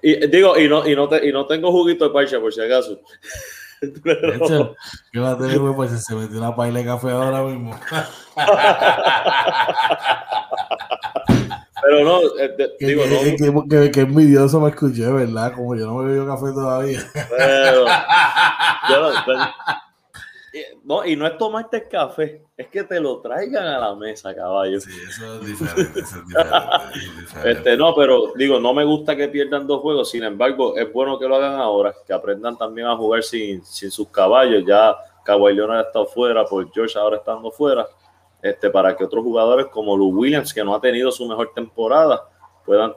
[0.00, 2.60] Y, digo, y no, y, no te, y no tengo juguito de parcha, por si
[2.60, 3.00] acaso.
[3.82, 4.76] De hecho,
[5.12, 5.74] ¿qué va a tener, güey?
[5.74, 7.78] Pues se metió una paila de café ahora mismo.
[11.82, 13.66] Pero no, eh, digo, no.
[13.68, 15.52] Que, que, envidioso me escuché, ¿verdad?
[15.52, 17.00] Como yo no me bebido café todavía.
[17.36, 17.86] Pero,
[18.88, 19.38] yo, pues,
[20.84, 24.80] no, y no es tomarte café, es que te lo traigan a la mesa, caballo.
[24.80, 29.28] Sí, eso es diferente, eso es diferente, Este, no, pero digo, no me gusta que
[29.28, 32.96] pierdan dos juegos, sin embargo, es bueno que lo hagan ahora, que aprendan también a
[32.96, 34.64] jugar sin, sin sus caballos.
[34.66, 34.94] Ya
[35.24, 37.86] Kawhi Leonard ha estado fuera, por George ahora estando fuera,
[38.42, 42.28] este, para que otros jugadores como Lou Williams, que no ha tenido su mejor temporada,
[42.66, 42.92] puedan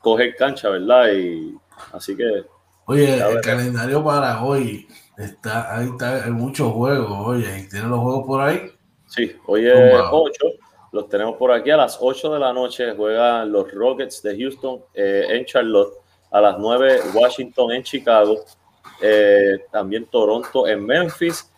[0.00, 1.12] coger cancha, ¿verdad?
[1.12, 1.56] Y
[1.92, 2.44] así que.
[2.86, 8.26] Oye, el calendario para hoy Está, ahí está, hay muchos juegos, oye, ¿tienen los juegos
[8.26, 8.70] por ahí?
[9.06, 9.74] Sí, hoy es
[10.10, 10.46] 8,
[10.92, 11.70] los tenemos por aquí.
[11.70, 15.92] A las 8 de la noche, juegan los Rockets de Houston eh, en Charlotte,
[16.30, 18.38] a las 9 Washington en Chicago,
[19.02, 21.50] eh, también Toronto en Memphis,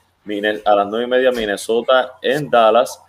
[0.64, 3.00] a las 9 y media Minnesota en Dallas,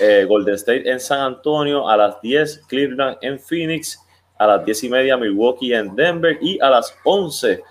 [0.00, 4.00] eh, Golden State en San Antonio, a las 10 Cleveland en Phoenix,
[4.38, 6.38] a las 10 y media Milwaukee en Denver.
[6.40, 7.62] Y a las 11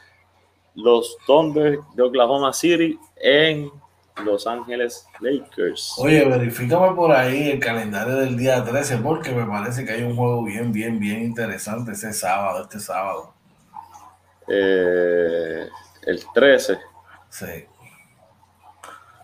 [0.76, 3.69] los Thunder de Oklahoma City en
[4.24, 5.95] Los Ángeles Lakers.
[5.97, 10.15] Oye, verifícame por ahí el calendario del día 13 porque me parece que hay un
[10.15, 13.34] juego bien, bien, bien interesante ese sábado, este sábado.
[14.47, 15.67] Eh,
[16.05, 16.78] el 13.
[17.30, 17.65] Sí.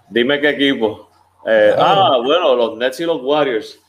[0.10, 1.10] Dime qué equipo.
[1.46, 3.80] Eh, ah, bueno, los Nets y los Warriors.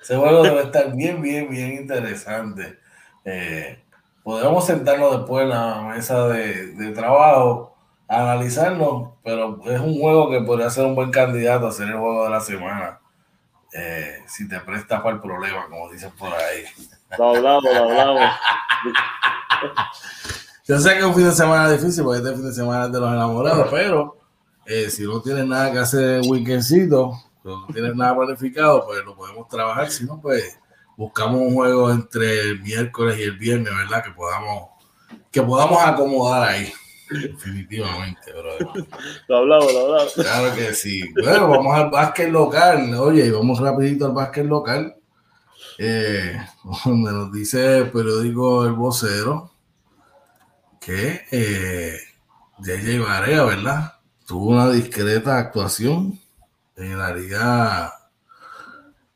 [0.00, 2.78] Ese juego debe estar bien, bien, bien interesante.
[3.24, 3.84] Eh,
[4.28, 7.74] podríamos sentarnos después en la mesa de, trabajo
[8.06, 11.96] a analizarlo, pero es un juego que podría ser un buen candidato a ser el
[11.96, 13.00] juego de la semana.
[13.72, 16.64] Eh, si te prestas para el problema, como dicen por ahí.
[17.16, 18.30] Lo hablamos, lo hablamos.
[20.68, 22.92] Yo sé que es un fin de semana difícil porque este fin de semana es
[22.92, 24.18] de los enamorados, pero
[24.66, 29.16] eh, si no tienes nada que hacer en weekendcito, no tienes nada planificado, pues lo
[29.16, 29.90] podemos trabajar.
[29.90, 30.58] Si no, pues
[30.98, 34.02] buscamos un juego entre el miércoles y el viernes, ¿verdad?
[34.02, 34.70] Que podamos,
[35.30, 36.72] que podamos acomodar ahí.
[37.08, 38.74] Definitivamente, bro.
[39.28, 40.12] Lo hablamos, lo hablamos.
[40.12, 41.04] Claro que sí.
[41.14, 42.92] Bueno, vamos al básquet local.
[42.94, 44.96] Oye, vamos rapidito al básquet local.
[45.78, 46.36] Eh,
[46.84, 49.52] donde nos dice el periódico El Vocero
[50.80, 51.96] que eh,
[52.58, 53.92] JJ Barea, ¿verdad?
[54.26, 56.18] Tuvo una discreta actuación
[56.76, 57.97] en la liga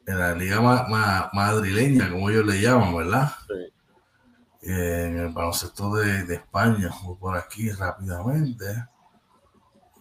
[0.06, 0.60] en la liga
[1.32, 3.32] madrileña, como ellos le llaman, ¿verdad?
[3.46, 3.72] Sí.
[4.70, 8.86] Eh, en el baloncesto de, de España, por aquí rápidamente.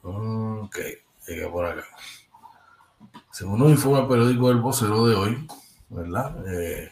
[0.04, 0.78] Ok,
[1.28, 1.84] llegué por acá.
[3.32, 5.47] Según nos informa el periódico El Vocero de hoy,
[5.89, 6.36] ¿verdad?
[6.47, 6.91] Eh,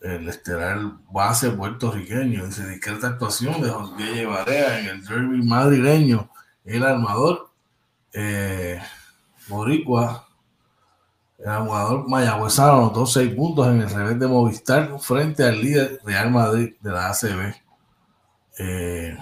[0.00, 0.78] el estelar
[1.10, 6.30] base puertorriqueño dice discreta actuación de José Barea en el derby madrileño.
[6.64, 7.50] El armador
[8.12, 8.80] eh,
[9.48, 10.23] Boricua
[11.44, 16.30] El jugador mayagüezano anotó seis puntos en el revés de Movistar frente al líder Real
[16.30, 17.54] Madrid de la ACB.
[18.58, 19.18] Eh,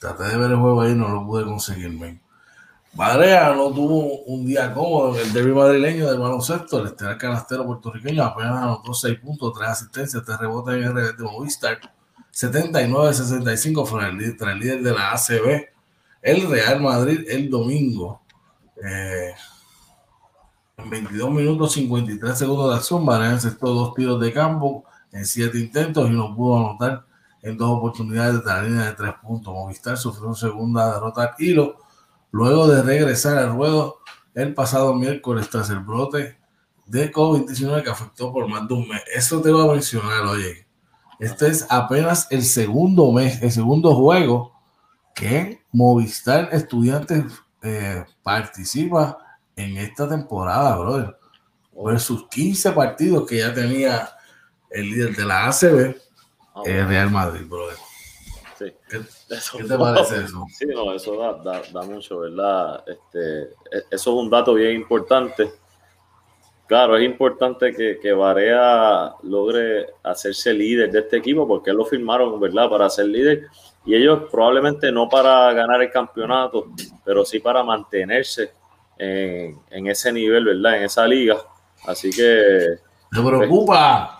[0.00, 2.20] traté de ver el juego ahí, no lo pude conseguirme.
[2.92, 6.80] Barea no tuvo un día cómodo en el derby madrileño del baloncesto.
[6.80, 11.16] El estelar canastero puertorriqueño apenas anotó 6 puntos, 3 asistencias, 3 rebotes en el revés
[11.16, 11.78] de Movistar.
[12.34, 15.68] 79-65 fue el líder, el líder de la ACB.
[16.20, 18.22] El Real Madrid el domingo.
[18.84, 19.34] Eh,
[20.88, 26.08] 22 minutos 53 segundos de acción, Barea encestó dos tiros de campo en 7 intentos
[26.08, 27.04] y no pudo anotar
[27.42, 29.52] en dos oportunidades de la línea de 3 puntos.
[29.52, 31.76] Movistar sufrió segunda derrota al hilo
[32.30, 33.98] luego de regresar al ruedo
[34.34, 36.38] el pasado miércoles tras el brote
[36.86, 39.02] de COVID-19 que afectó por más de un mes.
[39.14, 40.66] Eso te voy a mencionar, oye.
[41.18, 44.52] Este es apenas el segundo mes, el segundo juego
[45.14, 47.24] que Movistar Estudiantes
[47.62, 49.18] eh, participa
[49.64, 51.16] en esta temporada, brother.
[51.98, 54.08] sus 15 partidos que ya tenía
[54.70, 55.96] el líder de la ACB,
[56.54, 57.76] ah, el Real Madrid, brother.
[58.58, 59.00] ¿Qué,
[59.62, 60.44] te parece eso?
[60.52, 62.84] Sí, no, eso da, mucho, ¿verdad?
[62.86, 65.50] Este, e, eso es un dato bien importante.
[66.66, 72.38] Claro, es importante que, que Varea logre hacerse líder de este equipo porque lo firmaron,
[72.38, 72.68] ¿verdad?
[72.68, 73.46] Para ser líder.
[73.84, 76.66] Y ellos probablemente no para ganar el campeonato,
[77.04, 78.52] pero sí para mantenerse
[79.00, 80.76] en, en ese nivel, ¿verdad?
[80.76, 81.36] En esa liga.
[81.86, 82.76] Así que...
[83.10, 84.18] ¿Te preocupa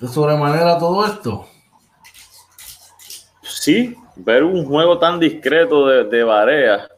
[0.00, 1.46] de sobremanera todo esto?
[3.68, 6.88] sí, ver un juego tan discreto de, de Barea,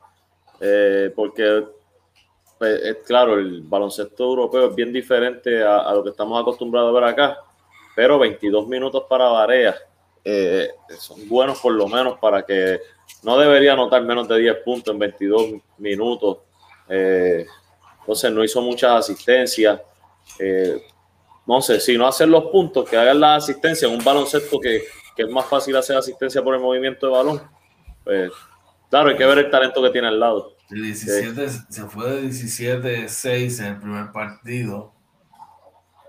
[0.60, 1.64] eh, porque,
[2.58, 7.04] pues, claro, el baloncesto europeo es bien diferente a, lo que estamos acostumbrados a ver
[7.04, 7.38] acá,
[7.96, 9.74] pero 22 minutos para Barea
[10.24, 12.78] eh, son buenos por lo menos para que
[13.22, 16.38] no debería anotar menos de 10 puntos en 22 minutos.
[16.90, 17.46] Eh,
[18.00, 19.80] entonces no hizo muchas asistencias.
[21.46, 24.82] no sé, si no hacen los puntos, que hagan la asistencia en un baloncesto que
[25.16, 27.42] que es más fácil hacer asistencia por el movimiento de balón.
[28.04, 28.32] Pues,
[28.88, 30.56] claro, hay que ver el talento que tiene al lado.
[30.68, 34.92] se fue de 17-6 en el primer partido.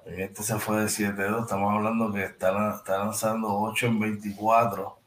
[0.05, 1.41] En este se fue de 7-2.
[1.41, 4.97] Estamos hablando que está, está lanzando 8 en 24.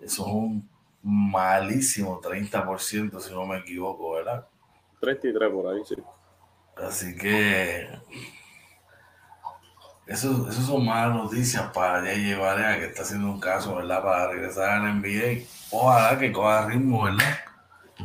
[0.00, 0.68] Eso es un
[1.02, 4.46] malísimo 30%, si no me equivoco, ¿verdad?
[5.00, 5.96] 33 por ahí, sí.
[6.76, 7.88] Así que
[10.08, 14.02] eso, eso son malas noticias para llevar a que está haciendo un caso, ¿verdad?
[14.02, 15.44] Para regresar al NBA.
[15.70, 17.38] Ojalá que coja ritmo, ¿verdad?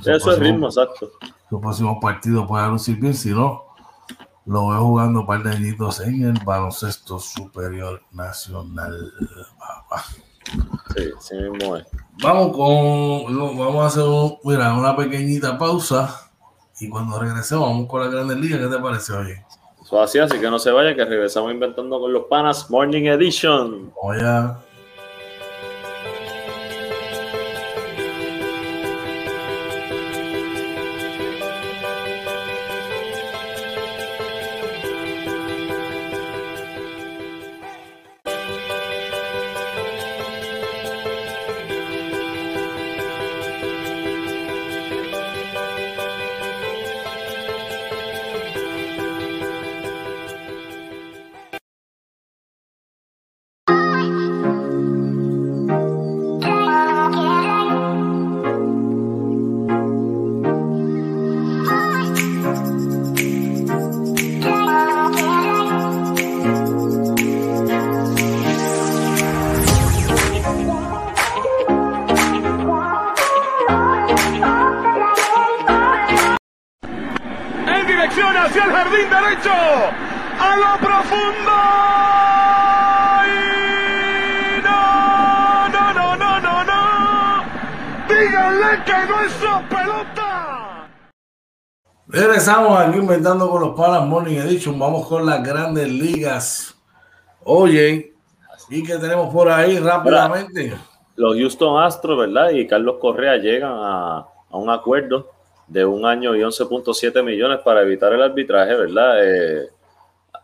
[0.05, 1.11] Eso es ritmo, exacto.
[1.49, 3.63] Los próximos partidos puedan lucir bien, si no,
[4.45, 9.13] lo veo jugando un par de añitos en el baloncesto superior nacional.
[10.95, 11.87] Sí, sí mismo es.
[12.21, 14.03] Vamos con, vamos a hacer
[14.43, 16.22] mira, una pequeñita pausa
[16.79, 18.59] y cuando regresemos vamos con la Grandes Ligas.
[18.59, 19.45] ¿Qué te parece, oye?
[20.01, 23.91] así, así que no se vaya, que regresamos inventando con los panas Morning Edition.
[24.01, 24.21] Oye.
[93.23, 94.77] Inventando con los Palas Morning Edition.
[94.77, 96.75] Vamos con las grandes ligas.
[97.45, 98.13] Oye,
[98.69, 100.73] ¿y qué tenemos por ahí rápidamente?
[101.15, 102.49] Los Houston Astros, ¿verdad?
[102.49, 105.31] Y Carlos Correa llegan a, un acuerdo
[105.69, 109.15] de un año y 11.7 millones para evitar el arbitraje, ¿verdad?
[109.23, 109.69] Eh,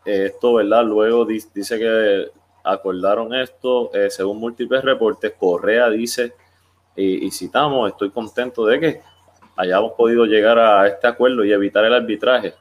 [0.06, 0.86] esto, ¿verdad?
[0.86, 2.32] Luego dice que
[2.64, 6.34] acordaron esto, eh, según múltiples reportes, Correa dice,
[6.96, 9.02] y citamos, estoy contento de que
[9.58, 12.54] hayamos podido llegar a este acuerdo y evitar el arbitraje.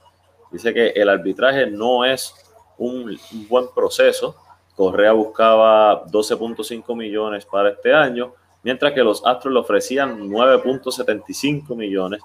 [0.50, 2.34] Dice que el arbitraje no es
[2.78, 3.18] un,
[3.48, 4.36] buen proceso.
[4.74, 8.32] Correa buscaba 12.5 millones para este año,
[8.62, 12.20] mientras que los Astros le ofrecían 9.75 millones.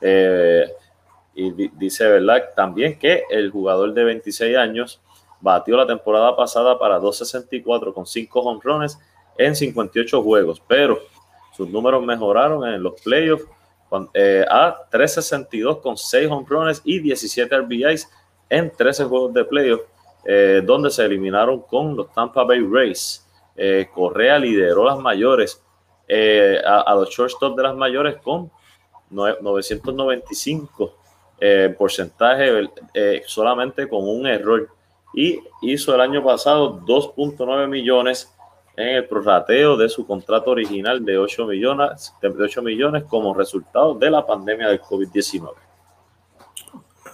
[0.00, 0.66] Eh,
[1.34, 2.44] y dice, ¿verdad?
[2.56, 5.00] También que el jugador de 26 años
[5.40, 8.98] batió la temporada pasada para 264 con 5 honrones
[9.36, 10.98] en 58 juegos, pero
[11.56, 13.46] sus números mejoraron en los playoffs
[14.12, 18.08] eh, a 362 con 6 honrones y 17 RBIs
[18.50, 19.84] en 13 juegos de playoffs,
[20.24, 23.26] eh, donde se eliminaron con los Tampa Bay Rays.
[23.56, 25.62] Eh, Correa lideró las mayores
[26.64, 28.50] a, a, los shortstop de las mayores con
[29.10, 30.94] 995
[31.76, 32.70] porcentaje
[33.26, 34.70] solamente con un error
[35.12, 38.32] y hizo el año pasado 2.9 millones
[38.78, 43.94] en el prorrateo de su contrato original de 8 millones, de 8 millones como resultado
[43.94, 45.52] de la pandemia del COVID-19.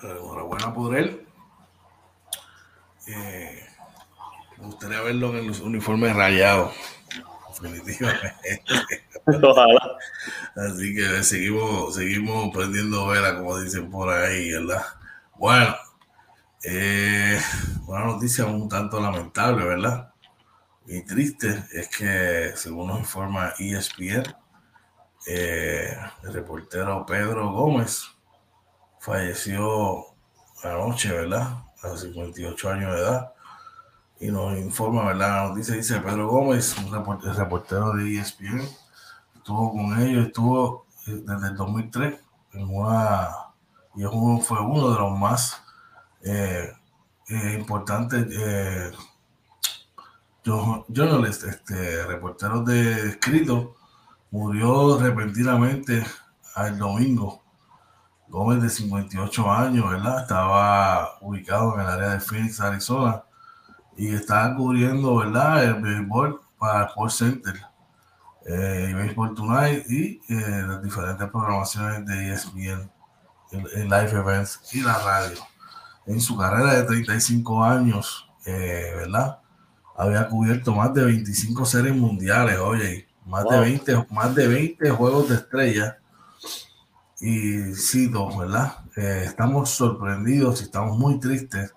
[0.03, 1.27] Enhorabuena por él.
[3.09, 3.67] Eh,
[4.59, 6.75] me gustaría verlo en los uniformes rayados.
[7.63, 8.63] Definitivamente.
[9.43, 9.97] Ojalá.
[10.57, 14.85] Así que seguimos, seguimos prendiendo vela, como dicen por ahí, ¿verdad?
[15.37, 15.75] Bueno,
[16.63, 17.41] eh,
[17.87, 20.14] una noticia un tanto lamentable, ¿verdad?
[20.87, 24.35] Y triste es que, según nos informa ESPN,
[25.27, 28.05] eh, el reportero Pedro Gómez
[29.01, 30.05] falleció
[30.63, 31.65] anoche, ¿verdad?
[31.83, 33.33] A los 58 años de edad.
[34.21, 35.29] Y nos informa, ¿verdad?
[35.29, 38.61] La noticia dice Pedro Gómez, un reportero, de ESPN,
[39.37, 42.21] estuvo con ellos, estuvo eh, desde el 2003
[42.53, 43.29] en una,
[43.97, 44.03] y
[44.43, 45.63] fue uno de los más
[46.23, 46.73] eh,
[47.55, 48.27] importantes
[50.45, 53.77] journalist, este, reportero de escrito,
[54.31, 56.05] murió repentinamente
[56.57, 57.43] el domingo.
[58.29, 60.23] Gómez de 58 años, ¿verdad?
[60.23, 63.23] Estaba ubicado en el área de Phoenix, Arizona,
[63.97, 65.65] y estaba cubriendo, ¿verdad?
[65.65, 67.55] El béisbol para el Sport Center,
[68.47, 72.91] eh, y Baseball Tonight y eh, las diferentes programaciones de ESPN,
[73.53, 75.39] en, live events y la radio.
[76.07, 79.39] En su carrera de 35 años, eh, ¿verdad?
[79.97, 85.29] Había cubierto más de 25 series mundiales, oye, más, de 20, más de 20 juegos
[85.29, 85.99] de estrella.
[87.21, 88.79] Y sí, ¿verdad?
[88.97, 91.73] Eh, estamos sorprendidos y estamos muy tristes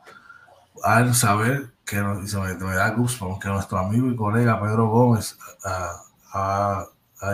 [0.84, 5.38] al saber que, y se me, da gusto, que nuestro amigo y colega Pedro Gómez
[6.34, 6.86] ha,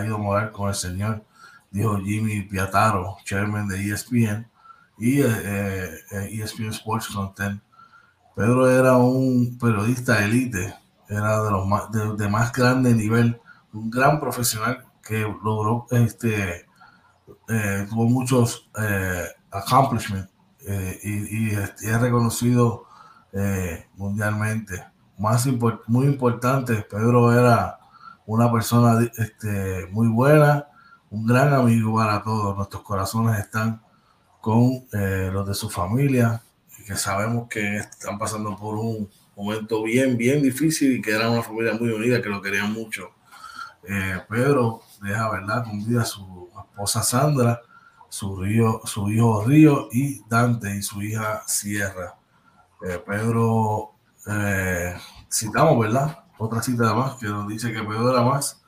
[0.04, 1.24] ido a morar con el señor,
[1.70, 4.48] dijo Jimmy Piataro, chairman de ESPN
[4.98, 7.60] y eh, eh, ESPN Sports Content
[8.34, 10.74] Pedro era un periodista élite,
[11.08, 13.40] era de los más, de, más grande nivel,
[13.72, 16.66] un gran profesional que logró, este,
[17.48, 20.32] eh, tuvo muchos eh, accomplishments
[20.66, 22.86] eh, y, es reconocido
[23.96, 24.84] mundialmente.
[25.86, 27.78] Muy importante, Pedro era
[28.26, 30.68] una persona este, muy buena,
[31.10, 32.56] un gran amigo para todos.
[32.56, 33.82] Nuestros corazones están
[34.40, 36.42] con los de su familia,
[36.84, 41.42] que sabemos que están pasando por un momento bien, bien difícil y que era una
[41.42, 43.10] familia muy unida, que lo querían mucho.
[43.82, 47.60] Eh, Pedro deja, ¿verdad?, con vida a su esposa Sandra,
[48.08, 52.14] su, río, su hijo Río y Dante y su hija Sierra.
[52.86, 53.92] Eh, Pedro,
[54.26, 54.94] eh,
[55.32, 56.24] citamos, ¿verdad?
[56.38, 58.62] Otra cita más que nos dice que Pedro era más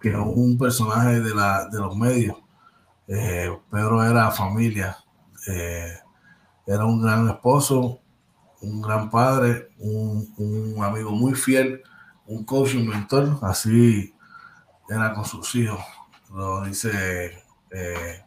[0.00, 2.36] que un personaje de, la, de los medios.
[3.06, 4.98] Pedro era familia,
[6.66, 8.00] era un gran esposo,
[8.60, 11.82] un gran padre, un, amigo muy fiel,
[12.26, 14.12] un coach, un mentor, así
[14.88, 15.80] era con sus hijos.
[16.34, 18.24] Lo dice, eh,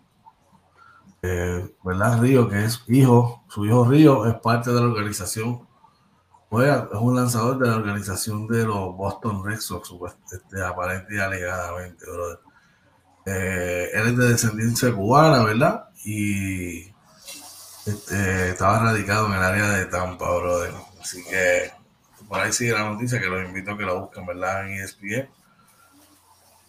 [1.21, 2.21] eh, ¿verdad?
[2.21, 5.67] Río, que es hijo, su hijo Río es parte de la organización,
[6.51, 9.93] es un lanzador de la organización de los Boston Red Sox,
[10.31, 12.05] este, aparente alegadamente,
[13.25, 15.89] eh, él es de descendencia cubana, ¿verdad?
[16.03, 16.88] Y
[17.85, 20.73] este, estaba radicado en el área de Tampa, brother.
[21.01, 21.71] Así que
[22.27, 24.67] por ahí sigue la noticia que los invito a que la busquen, ¿verdad?
[24.67, 25.29] En ESPN.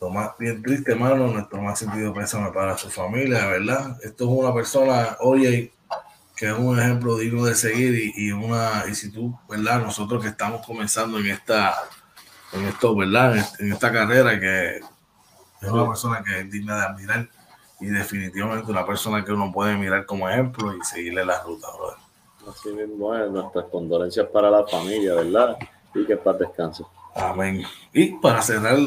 [0.00, 3.98] Lo más bien triste, hermano, nuestro más sentido pésame para su familia, ¿verdad?
[4.02, 5.74] Esto es una persona, oye,
[6.34, 9.82] que es un ejemplo digno de seguir y, una, y si tú, ¿verdad?
[9.82, 11.74] Nosotros que estamos comenzando en esta,
[12.52, 13.46] en esto, ¿verdad?
[13.58, 17.28] En esta carrera que es una persona que es digna de admirar
[17.80, 21.96] y definitivamente una persona que uno puede mirar como ejemplo y seguirle la ruta, brother.
[22.48, 25.56] Así mismo es, nuestras condolencias para la familia, ¿verdad?
[25.94, 26.84] Y que paz descanse.
[27.14, 27.62] Amén.
[27.92, 28.78] Y para cerrar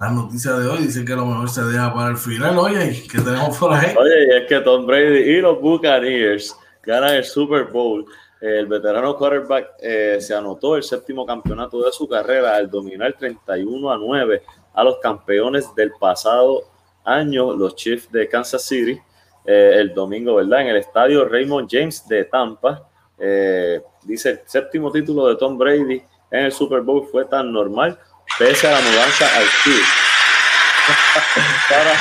[0.00, 2.58] las noticias de hoy, dicen que lo mejor se deja para el final.
[2.58, 3.94] Oye, ¿qué tenemos por ahí?
[3.96, 8.04] Oye, es que Tom Brady y los Buccaneers ganan el Super Bowl.
[8.40, 13.92] El veterano quarterback eh, se anotó el séptimo campeonato de su carrera al dominar 31
[13.92, 14.42] a 9
[14.74, 16.71] a los campeones del pasado
[17.04, 19.00] año los Chiefs de Kansas City
[19.44, 20.62] eh, el domingo, ¿verdad?
[20.62, 22.88] En el estadio Raymond James de Tampa.
[23.18, 27.98] Eh, dice el séptimo título de Tom Brady en el Super Bowl fue tan normal
[28.38, 29.44] pese a la mudanza al
[31.68, 31.92] para,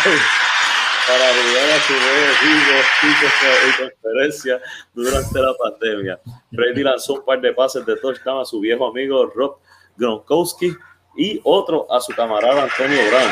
[1.07, 1.34] para a
[1.82, 1.94] su
[2.48, 2.49] y
[3.90, 4.61] conferencia
[4.94, 6.19] durante la pandemia.
[6.52, 9.57] Brady lanzó un par de pases de touchdown a su viejo amigo Rob
[9.98, 10.73] Gronkowski
[11.18, 13.32] y otro a su camarada Antonio Brown.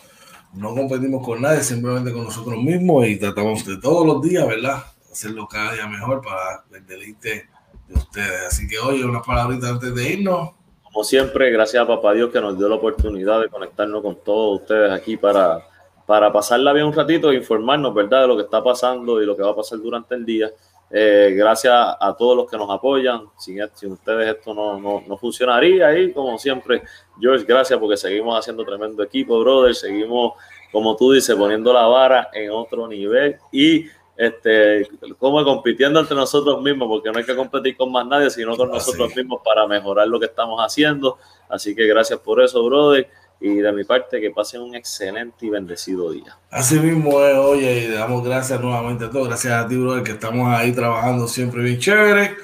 [0.53, 4.83] no competimos con nadie, simplemente con nosotros mismos y tratamos de todos los días, ¿verdad?
[5.09, 7.47] Hacerlo cada día mejor para el deleite
[7.87, 8.47] de ustedes.
[8.47, 10.51] Así que hoy unas palabritas antes de irnos.
[10.83, 14.59] Como siempre, gracias a Papá Dios que nos dio la oportunidad de conectarnos con todos
[14.59, 15.63] ustedes aquí para,
[16.11, 19.33] para pasarla bien un ratito e informarnos, ¿verdad?, de lo que está pasando y lo
[19.33, 20.51] que va a pasar durante el día.
[20.89, 23.27] Eh, gracias a todos los que nos apoyan.
[23.37, 25.97] Sin, sin ustedes esto no, no, no, funcionaría.
[25.97, 26.83] Y como siempre,
[27.17, 29.73] George, gracias porque seguimos haciendo tremendo equipo, brother.
[29.73, 30.33] Seguimos,
[30.69, 33.85] como tú dices, poniendo la vara en otro nivel y
[34.17, 38.57] este, como compitiendo entre nosotros mismos, porque no hay que competir con más nadie, sino
[38.57, 41.17] con nosotros mismos para mejorar lo que estamos haciendo.
[41.47, 43.07] Así que gracias por eso, brother
[43.41, 46.37] y de mi parte que pasen un excelente y bendecido día.
[46.51, 50.11] Así mismo es, oye, y damos gracias nuevamente a todos, gracias a ti, brother, que
[50.11, 52.37] estamos ahí trabajando siempre bien chévere.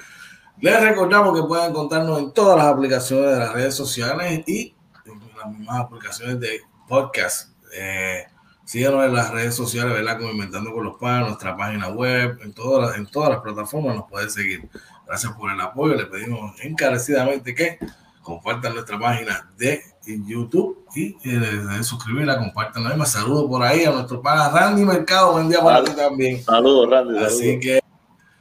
[0.60, 4.76] Les recordamos que pueden encontrarnos en todas las aplicaciones de las redes sociales y
[5.06, 7.52] en las mismas aplicaciones de podcast.
[7.76, 8.24] Eh,
[8.66, 10.18] síganos en las redes sociales, ¿verdad?
[10.18, 13.96] Como Inventando con los Panos, nuestra página web, en todas, las, en todas las plataformas
[13.96, 14.68] nos pueden seguir.
[15.06, 17.78] Gracias por el apoyo, le pedimos encarecidamente que
[18.24, 19.82] compartan nuestra página de
[20.26, 23.06] YouTube y eh, suscribirla, compartan la misma.
[23.06, 26.44] Saludos por ahí a nuestro pana Randy Mercado, buen día para ti también.
[26.44, 27.18] Saludos, Randy.
[27.24, 27.82] Así que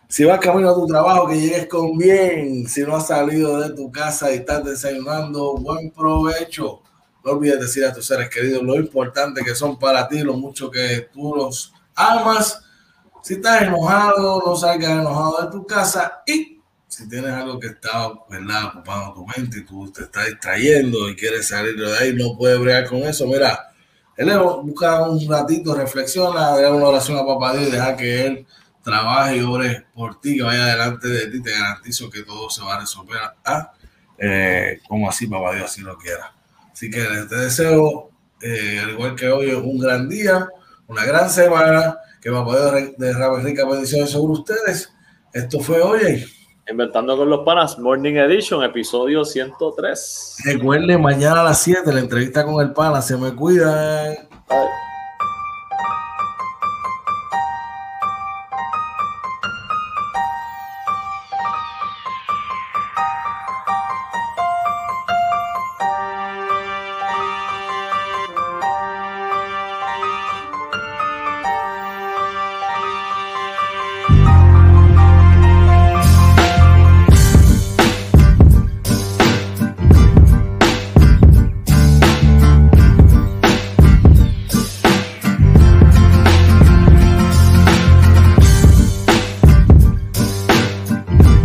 [0.08, 2.68] si vas camino a tu trabajo, que llegues con bien.
[2.68, 6.82] Si no has salido de tu casa y estás desayunando, buen provecho.
[7.24, 10.70] No olvides decir a tus seres queridos lo importante que son para ti, lo mucho
[10.70, 12.62] que tú los amas.
[13.22, 16.55] Si estás enojado, no salgas enojado de tu casa y
[16.96, 18.68] si tienes algo que está ¿verdad?
[18.68, 22.58] ocupando tu mente y tú te estás distrayendo y quieres salir de ahí, no puedes
[22.58, 23.70] bregar con eso, mira,
[24.16, 24.30] él
[24.62, 28.46] busca un ratito, reflexiona, da una oración a papá Dios y deja que él
[28.82, 32.62] trabaje y ore por ti, que vaya delante de ti, te garantizo que todo se
[32.62, 33.72] va a resolver ¿ah?
[34.16, 36.32] eh, como así papá Dios así lo quiera.
[36.72, 38.08] Así que te deseo,
[38.40, 40.48] eh, al igual que hoy, un gran día,
[40.86, 44.90] una gran semana, que papá Dios derrame rica bendiciones sobre ustedes.
[45.34, 46.24] Esto fue hoy.
[46.68, 50.38] Inventando con los Panas, Morning Edition, episodio 103.
[50.46, 53.00] Recuerde, mañana a las 7 la entrevista con el pana.
[53.00, 54.16] Se me cuidan.